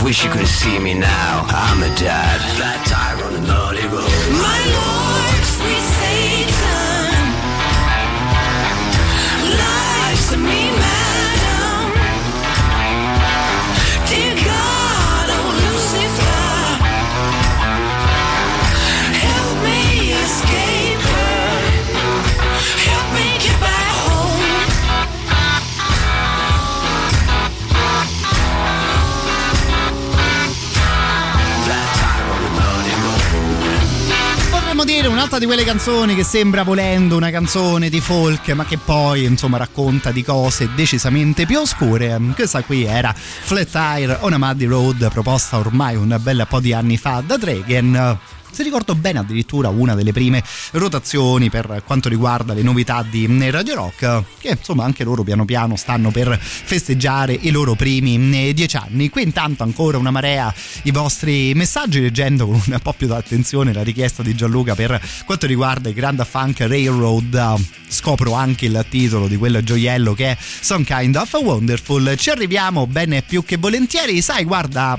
[0.05, 1.47] Wish you could see me now.
[1.49, 2.39] I'm a dad.
[2.57, 3.04] Flat tire
[35.35, 39.56] Un'altra di quelle canzoni che sembra volendo una canzone di folk, ma che poi insomma
[39.56, 42.20] racconta di cose decisamente più oscure.
[42.36, 46.73] Questa qui era Flat Tire on a Muddy Road, proposta ormai un bel po' di
[46.73, 48.16] anni fa da Dragon
[48.55, 53.75] se ricordo bene addirittura una delle prime rotazioni per quanto riguarda le novità di Radio
[53.75, 59.09] Rock che insomma anche loro piano piano stanno per festeggiare i loro primi dieci anni.
[59.09, 63.83] Qui intanto ancora una marea i vostri messaggi leggendo con un po' più d'attenzione la
[63.83, 67.57] richiesta di Gianluca per quanto riguarda i Grand Funk Railroad.
[67.89, 72.15] Scopro anche il titolo di quel gioiello che è Some Kind of Wonderful.
[72.17, 74.23] Ci arriviamo bene più che volentieri.
[74.23, 74.97] Sai guarda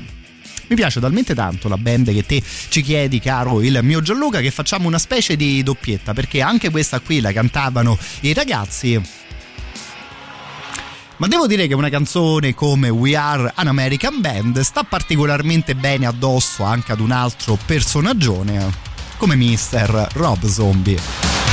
[0.67, 4.51] mi piace talmente tanto la band che te ci chiedi, caro il mio Gianluca, che
[4.51, 9.01] facciamo una specie di doppietta, perché anche questa qui la cantavano i ragazzi.
[11.17, 16.05] Ma devo dire che una canzone come We Are an American Band sta particolarmente bene
[16.05, 18.43] addosso anche ad un altro personaggio
[19.17, 20.09] come Mr.
[20.13, 21.44] Rob Zombie.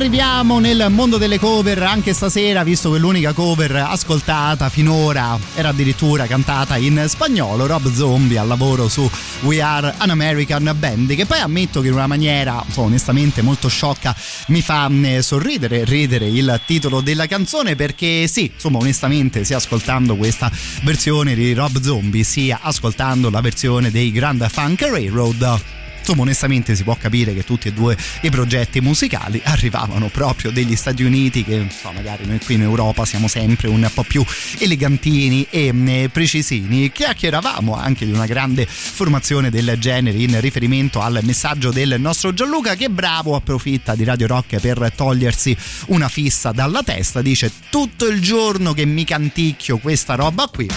[0.00, 6.26] Arriviamo nel mondo delle cover anche stasera, visto che l'unica cover ascoltata finora era addirittura
[6.26, 7.66] cantata in spagnolo.
[7.66, 9.08] Rob Zombie al lavoro su
[9.42, 13.68] We Are an American Band, che poi ammetto che in una maniera insomma, onestamente molto
[13.68, 14.16] sciocca
[14.46, 20.16] mi fa eh, sorridere, ridere il titolo della canzone, perché sì, insomma, onestamente, sia ascoltando
[20.16, 20.50] questa
[20.82, 25.78] versione di Rob Zombie, sia ascoltando la versione dei Grand Funk Railroad
[26.10, 30.74] insomma onestamente si può capire che tutti e due i progetti musicali arrivavano proprio degli
[30.74, 34.24] Stati Uniti che insomma, magari noi qui in Europa siamo sempre un po' più
[34.58, 36.90] elegantini e eh, precisini.
[36.90, 42.74] Chiacchieravamo anche di una grande formazione del genere in riferimento al messaggio del nostro Gianluca
[42.74, 45.56] che bravo approfitta di Radio Rock per togliersi
[45.88, 47.22] una fissa dalla testa.
[47.22, 50.68] Dice tutto il giorno che mi canticchio questa roba qui.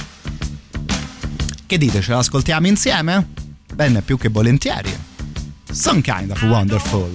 [1.66, 3.30] Che dite ce l'ascoltiamo insieme?
[3.74, 5.12] Bene più che volentieri
[5.74, 7.10] Some kind of wonderful.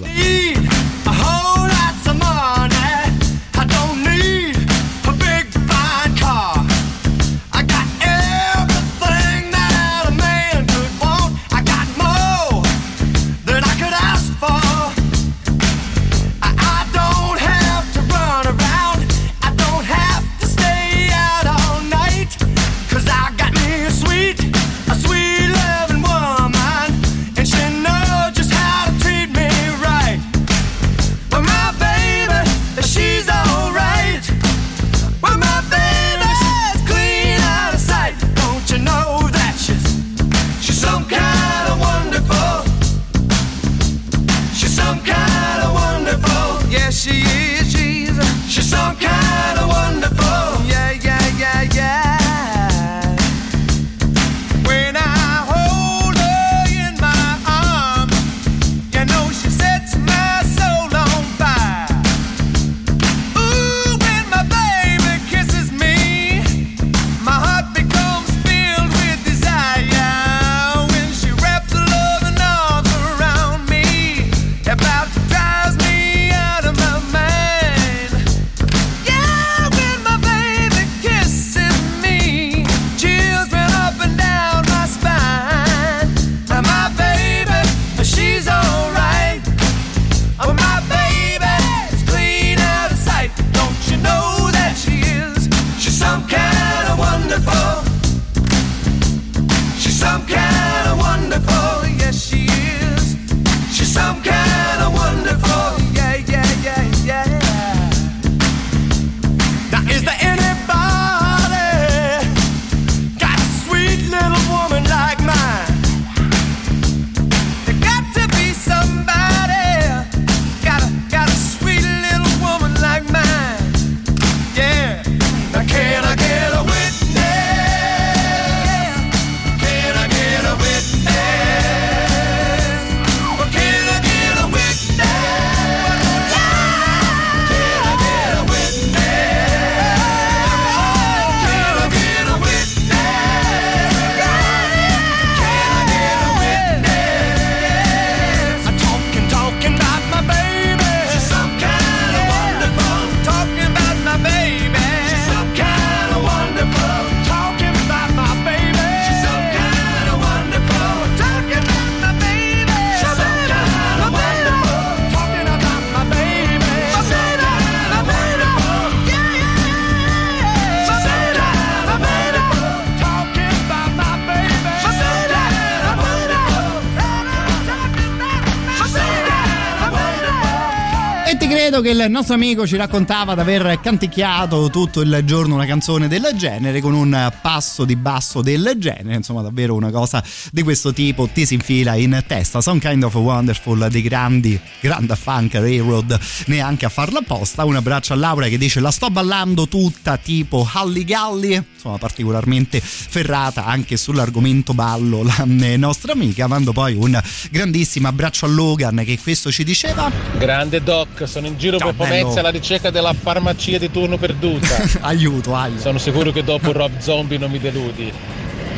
[181.49, 186.07] Credo che il nostro amico ci raccontava di aver canticchiato tutto il giorno una canzone
[186.07, 190.93] del genere con un passo di basso del genere, insomma davvero una cosa di questo
[190.93, 192.61] tipo ti si infila in testa.
[192.61, 197.65] Some kind of wonderful dei grandi, grande funk railroad, neanche a farla apposta.
[197.65, 203.65] Un abbraccio a Laura che dice la sto ballando tutta tipo Halligalli, insomma particolarmente ferrata
[203.65, 205.45] anche sull'argomento ballo la
[205.77, 206.45] nostra amica.
[206.45, 207.19] Mando poi un
[207.49, 210.11] grandissimo abbraccio a Logan che questo ci diceva.
[210.37, 214.75] Grande Doc, sono in giro Ciao, per Pomezia alla ricerca della farmacia di turno perduta.
[215.01, 215.81] aiuto, aiuto.
[215.81, 218.11] Sono sicuro che dopo Rob Zombie non mi deludi.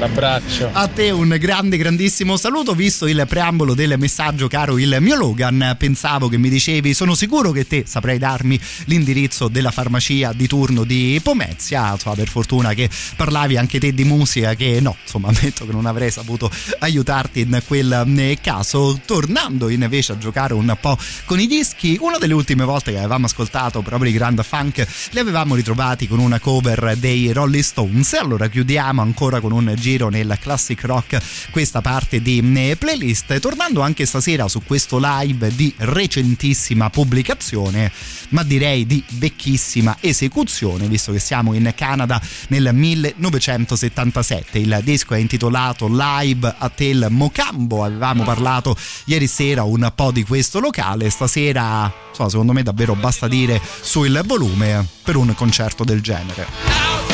[0.01, 0.67] Un abbraccio.
[0.73, 2.73] A te un grande, grandissimo saluto.
[2.73, 7.51] Visto il preambolo del messaggio, caro il mio Logan, pensavo che mi dicevi: Sono sicuro
[7.51, 11.91] che te saprai darmi l'indirizzo della farmacia di turno di Pomezia.
[11.91, 15.85] Insomma, per fortuna che parlavi anche te di musica, che no, insomma, ammetto che non
[15.85, 16.49] avrei saputo
[16.79, 18.99] aiutarti in quel eh, caso.
[19.05, 23.27] Tornando invece a giocare un po' con i dischi, una delle ultime volte che avevamo
[23.27, 28.13] ascoltato proprio i Grand Funk, li avevamo ritrovati con una cover dei Rolling Stones.
[28.13, 33.81] Allora chiudiamo ancora con un giro nel classic rock questa parte di eh, playlist, tornando
[33.81, 37.91] anche stasera su questo live di recentissima pubblicazione,
[38.29, 44.59] ma direi di vecchissima esecuzione, visto che siamo in Canada nel 1977.
[44.59, 47.83] Il disco è intitolato Live a Tel Mocambo.
[47.83, 53.27] Avevamo parlato ieri sera un po' di questo locale, stasera, insomma, secondo me davvero basta
[53.27, 57.10] dire sul volume per un concerto del genere.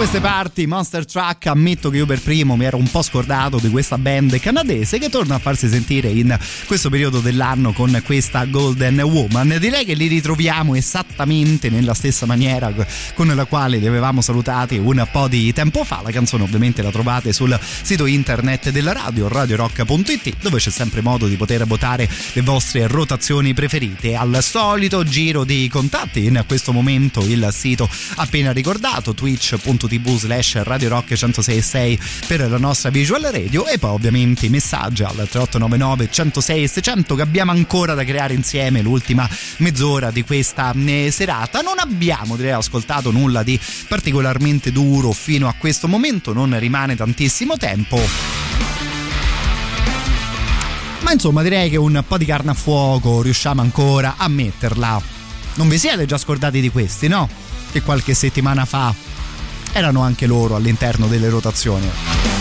[0.00, 3.68] Queste parti, Monster Truck, ammetto che io per primo mi ero un po' scordato di
[3.68, 8.98] questa band canadese che torna a farsi sentire in questo periodo dell'anno con questa Golden
[9.00, 9.58] Woman.
[9.60, 12.72] Direi che li ritroviamo esattamente nella stessa maniera
[13.12, 16.00] con la quale li avevamo salutati un po' di tempo fa.
[16.02, 21.26] La canzone ovviamente la trovate sul sito internet della radio, radiorock.it, dove c'è sempre modo
[21.26, 24.14] di poter votare le vostre rotazioni preferite.
[24.14, 30.88] Al solito giro di contatti, in questo momento il sito appena ricordato, twitch.tv slash Radio
[30.88, 36.68] Rock 1066 per la nostra visual radio e poi ovviamente i messaggi al 3899 106
[36.68, 41.60] 600 che abbiamo ancora da creare insieme l'ultima mezz'ora di questa eh, serata.
[41.60, 43.58] Non abbiamo direi ascoltato nulla di
[43.88, 47.98] particolarmente duro fino a questo momento, non rimane tantissimo tempo.
[51.00, 55.02] Ma insomma direi che un po' di carne a fuoco riusciamo ancora a metterla.
[55.54, 57.28] Non vi siete già scordati di questi, no?
[57.72, 58.94] Che qualche settimana fa
[59.72, 62.39] erano anche loro all'interno delle rotazioni.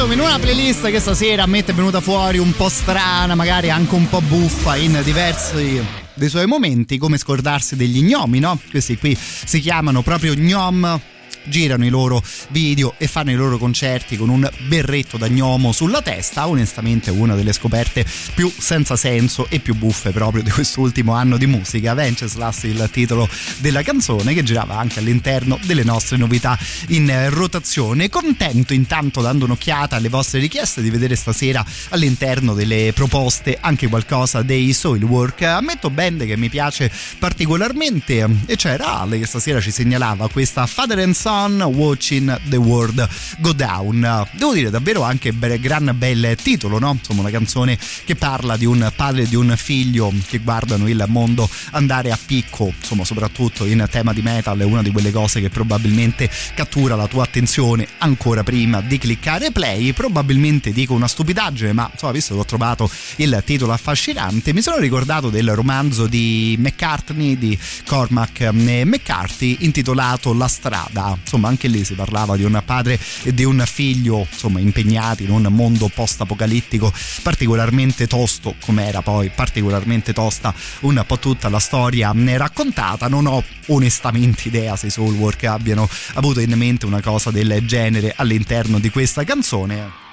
[0.00, 3.68] Insomma in una playlist che stasera a me è venuta fuori un po' strana, magari
[3.68, 8.58] anche un po' buffa in diversi dei suoi momenti, come scordarsi degli gnomi, no?
[8.70, 10.98] Questi qui si chiamano proprio gnom
[11.44, 16.02] girano i loro video e fanno i loro concerti con un berretto da gnomo sulla
[16.02, 16.46] testa.
[16.46, 18.04] Onestamente, una delle scoperte
[18.34, 21.94] più senza senso e più buffe proprio di quest'ultimo anno di musica.
[21.94, 26.58] Venceslas, il titolo della canzone, che girava anche all'interno delle nostre novità
[26.88, 28.08] in rotazione.
[28.08, 34.42] Contento intanto, dando un'occhiata alle vostre richieste, di vedere stasera all'interno delle proposte anche qualcosa
[34.42, 35.42] dei Soilwork.
[35.42, 40.98] Ammetto band che mi piace particolarmente, e c'era Ale che stasera ci segnalava questa Father
[40.98, 43.08] and Son Watching the World
[43.38, 44.28] Go Down.
[44.32, 46.90] Devo dire davvero anche be- gran bel titolo, no?
[46.90, 51.04] Insomma, una canzone che parla di un padre e di un figlio che guardano il
[51.06, 55.40] mondo andare a picco, insomma, soprattutto in tema di metal, è una di quelle cose
[55.40, 59.92] che probabilmente cattura la tua attenzione ancora prima di cliccare play.
[59.92, 64.78] Probabilmente dico una stupidaggine, ma insomma, visto che ho trovato il titolo affascinante, mi sono
[64.78, 71.94] ricordato del romanzo di McCartney, di Cormac McCarthy, intitolato La strada insomma anche lì si
[71.94, 76.92] parlava di un padre e di un figlio insomma impegnati in un mondo post apocalittico
[77.22, 83.08] particolarmente tosto come era poi particolarmente tosta un po' tutta la storia raccontata.
[83.08, 88.12] Non ho onestamente idea se i Soulwork abbiano avuto in mente una cosa del genere
[88.16, 90.08] all'interno di questa canzone.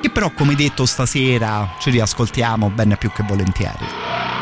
[0.00, 4.41] Che però come detto stasera ci riascoltiamo ben più che volentieri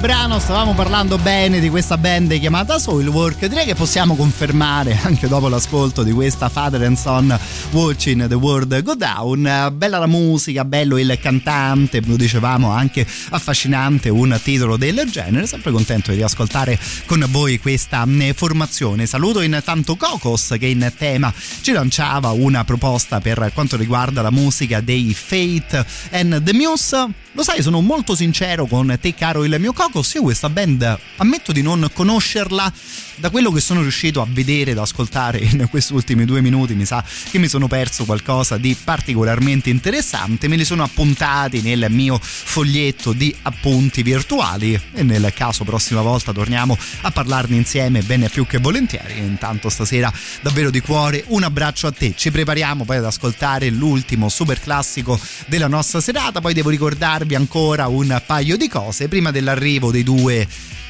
[0.00, 3.46] brano stavamo parlando bene di questa band chiamata Soilwork.
[3.46, 7.36] Direi che possiamo confermare anche dopo l'ascolto di questa Father and Son
[7.72, 14.08] Watching the World Go Down bella la musica bello il cantante lo dicevamo anche affascinante
[14.08, 15.46] un titolo del genere.
[15.46, 19.04] Sempre contento di riascoltare con voi questa mm, formazione.
[19.06, 24.80] Saluto intanto Cocos che in tema ci lanciava una proposta per quanto riguarda la musica
[24.80, 27.26] dei Fate and the Muse.
[27.32, 29.87] Lo sai, sono molto sincero con te, caro il mio Cocos.
[29.90, 32.72] Io questa band ammetto di non conoscerla
[33.16, 36.74] da quello che sono riuscito a vedere ed ascoltare in questi ultimi due minuti.
[36.74, 40.46] Mi sa che mi sono perso qualcosa di particolarmente interessante.
[40.46, 46.32] Me li sono appuntati nel mio foglietto di appunti virtuali e nel caso prossima volta
[46.32, 49.18] torniamo a parlarne insieme bene più che volentieri.
[49.18, 50.12] Intanto stasera
[50.42, 52.12] davvero di cuore un abbraccio a te.
[52.14, 56.40] Ci prepariamo poi ad ascoltare l'ultimo super classico della nostra serata.
[56.42, 60.46] Poi devo ricordarvi ancora un paio di cose prima dell'arrivo dei due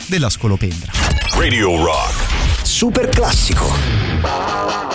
[0.07, 0.91] della scolopendra.
[1.35, 2.65] Radio Rock.
[2.65, 4.88] Super classico.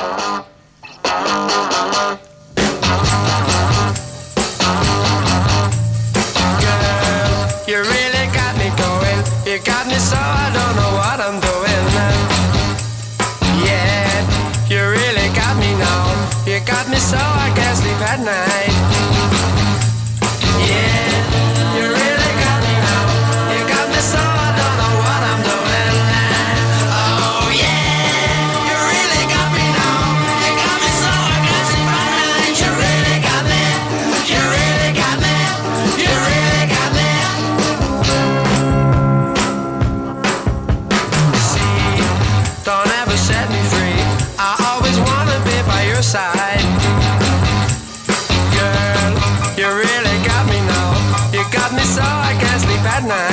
[52.84, 53.32] bad night.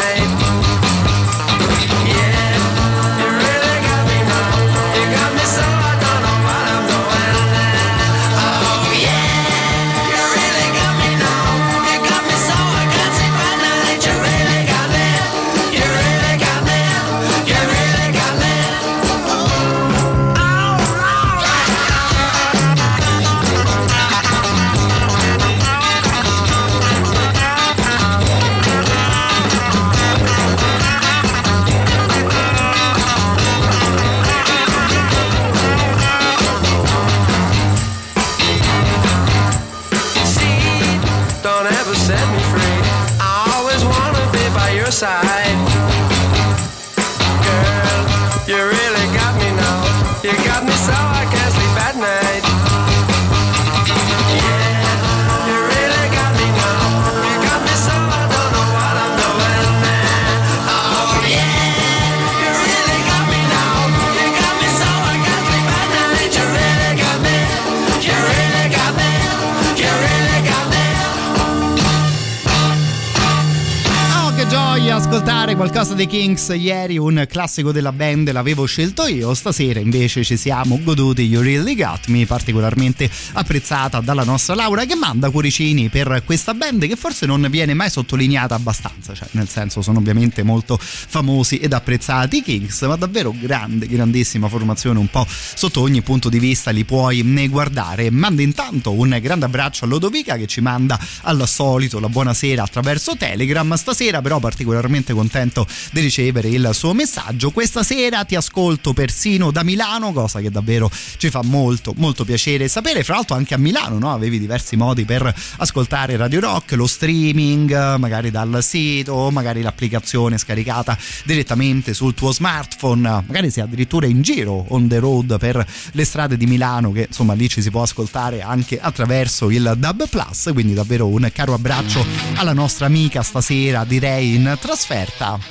[75.70, 80.80] Qualcosa dei Kings ieri, un classico della band l'avevo scelto io, stasera invece ci siamo
[80.82, 86.55] goduti You Really Got Me, particolarmente apprezzata dalla nostra Laura che manda cuoricini per questa
[86.55, 91.59] band che forse non viene mai sottolineata abbastanza, cioè nel senso sono ovviamente molto famosi
[91.59, 96.40] ed apprezzati i Kings, ma davvero grande, grandissima formazione, un po' sotto ogni punto di
[96.40, 98.10] vista li puoi ne guardare.
[98.10, 103.16] Manda intanto un grande abbraccio a Lodovica che ci manda al solito la buonasera attraverso
[103.16, 105.60] Telegram, stasera però particolarmente contento
[105.93, 107.51] di ricevere il suo messaggio.
[107.51, 112.66] Questa sera ti ascolto persino da Milano, cosa che davvero ci fa molto molto piacere
[112.69, 113.05] sapere.
[113.05, 114.12] Fra l'altro anche a Milano, no?
[114.12, 120.97] Avevi diversi modi per ascoltare Radio Rock, lo streaming, magari dal sito, magari l'applicazione scaricata
[121.24, 126.37] direttamente sul tuo smartphone, magari sei addirittura in giro on the road per le strade
[126.37, 130.74] di Milano che insomma lì ci si può ascoltare anche attraverso il Dub Plus, quindi
[130.74, 132.05] davvero un caro abbraccio
[132.35, 135.49] alla nostra amica stasera direi in trasferta.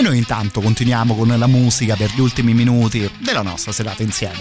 [0.00, 4.38] E noi intanto continuiamo con la musica per gli ultimi minuti della nostra serata insieme.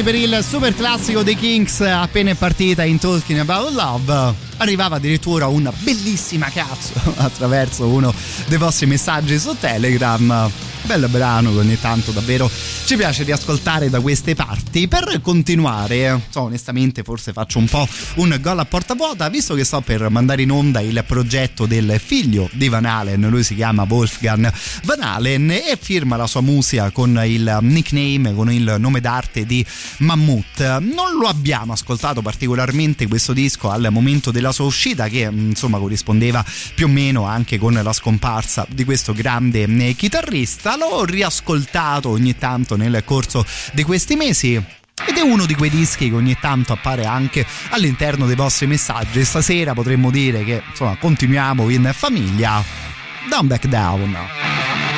[0.00, 4.96] Cuoricini per il super classico dei Kings appena è partita in Talking About Love, arrivava
[4.96, 8.12] addirittura una bellissima cazzo attraverso uno
[8.46, 10.50] dei vostri messaggi su Telegram.
[10.82, 12.50] Bel brano che ogni tanto davvero
[12.84, 14.88] ci piace riascoltare da queste parti.
[14.88, 17.86] Per continuare, so, onestamente forse faccio un po'
[18.16, 22.00] un gol a porta vuota, visto che sto per mandare in onda il progetto del
[22.04, 24.52] figlio di Van Halen, lui si chiama Wolfgang
[24.84, 29.64] Van Halen e firma la sua musica con il nickname, con il nome d'arte di
[29.98, 30.78] Mammut.
[30.80, 36.44] Non lo abbiamo ascoltato particolarmente questo disco al momento della sua uscita, che insomma corrispondeva
[36.74, 39.94] più o meno anche con la scomparsa di questo grande eh,
[40.70, 40.76] chitarrista.
[40.76, 44.54] L'ho riascoltato ogni tanto nel corso di questi mesi.
[44.54, 49.24] Ed è uno di quei dischi che ogni tanto appare anche all'interno dei vostri messaggi.
[49.24, 52.62] Stasera potremmo dire che insomma continuiamo in famiglia.
[53.28, 54.89] Down back down.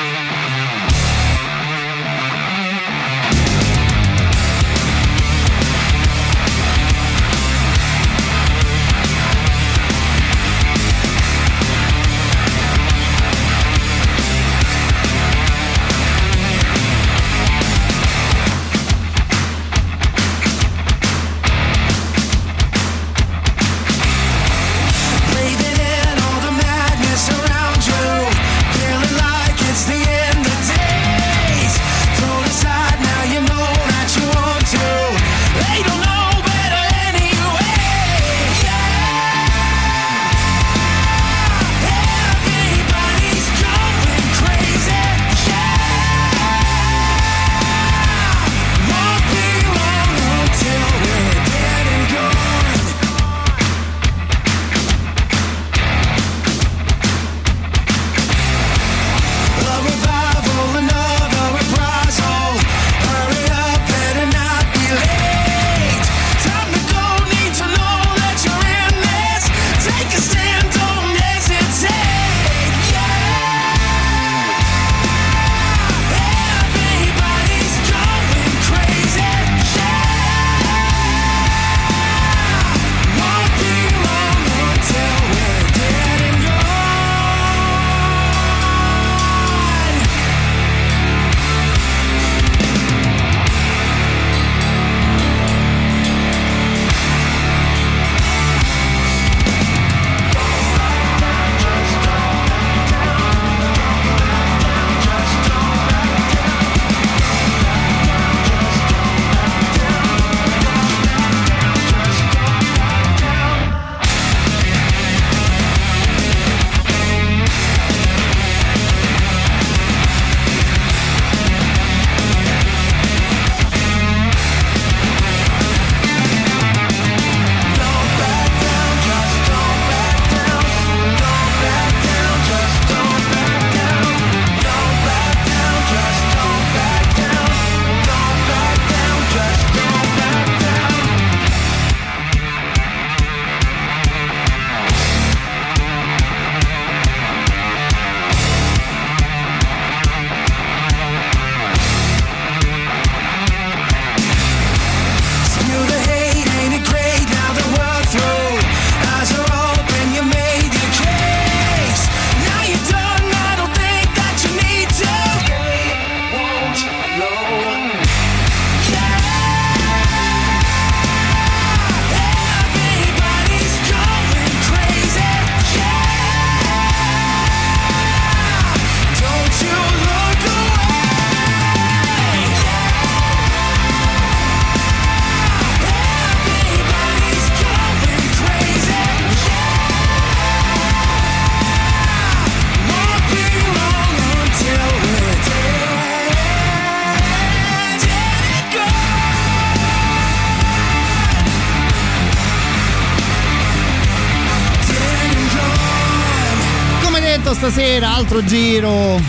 [207.92, 209.20] Stasera altro giro.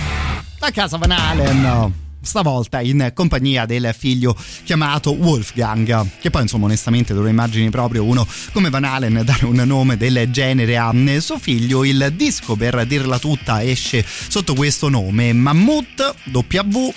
[0.58, 1.94] Da casa Van Halen.
[2.22, 4.34] Stavolta in compagnia del figlio
[4.64, 9.62] chiamato Wolfgang, che poi insomma onestamente dovrei immagini proprio uno come Van Halen dare un
[9.66, 11.84] nome del genere a suo figlio.
[11.84, 15.34] Il disco per dirla tutta esce sotto questo nome.
[15.34, 16.94] Mammut W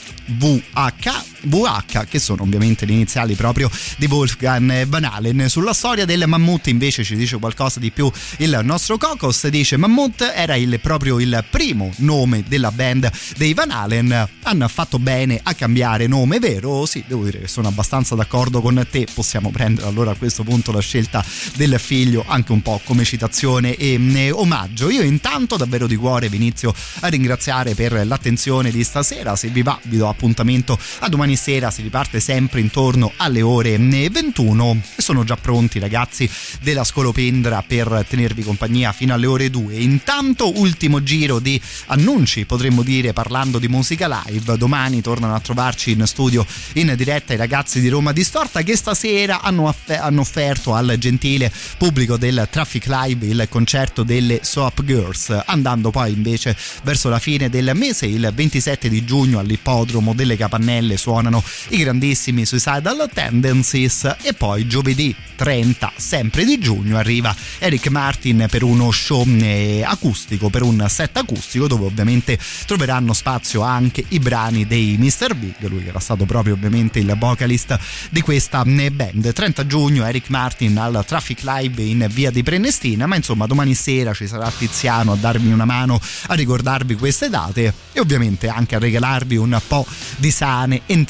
[1.47, 5.49] VH che sono ovviamente le iniziali proprio di Wolfgang Van Halen.
[5.49, 10.33] Sulla storia del Mammut invece ci dice qualcosa di più il nostro Cocos, dice Mammut
[10.35, 15.55] era il, proprio il primo nome della band dei Van Halen, hanno fatto bene a
[15.55, 16.87] cambiare nome, vero?
[16.87, 19.07] Sì, devo dire che sono abbastanza d'accordo con te.
[19.13, 23.77] Possiamo prendere allora a questo punto la scelta del figlio anche un po' come citazione
[23.77, 24.91] e omaggio.
[24.91, 29.37] Io intanto davvero di cuore vi inizio a ringraziare per l'attenzione di stasera.
[29.37, 31.71] Se vi va, vi do appuntamento a domani sera.
[31.71, 34.81] Si riparte sempre intorno alle ore 21.
[34.97, 36.29] Sono già pronti, ragazzi
[36.61, 39.77] della Scolopendra per tenervi compagnia fino alle ore 2.
[39.77, 44.57] Intanto, ultimo giro di annunci, potremmo dire, parlando di musica live.
[44.57, 49.41] Domani tornano a trovarci in studio in diretta i ragazzi di Roma Distorta che stasera
[49.41, 55.43] hanno, aff- hanno offerto al gentile pubblico del Traffic Live il concerto delle Soap Girls,
[55.47, 60.97] andando poi invece verso la fine del mese, il 27 di giugno all'ippodromo delle Capannelle
[61.17, 68.47] suonano i grandissimi Suicidal Tendencies e poi giovedì 30 sempre di giugno arriva Eric Martin
[68.51, 74.19] per uno show eh, acustico, per un set acustico dove ovviamente troveranno spazio anche i
[74.19, 75.35] brani dei Mr.
[75.35, 77.79] Big, lui che era stato proprio ovviamente il vocalist
[78.11, 79.33] di questa eh, band.
[79.33, 84.13] 30 giugno Eric Martin al Traffic Live in via di Prenestina, ma insomma domani sera
[84.13, 88.79] ci sarà Tiziano a darvi una mano a ricordarvi queste date e ovviamente anche a
[88.79, 89.87] regalarvi un po'
[90.17, 91.06] di sane entrate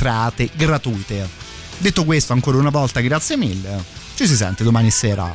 [0.55, 1.29] gratuite.
[1.79, 3.83] Detto questo, ancora una volta grazie mille,
[4.15, 5.35] ci si sente domani sera.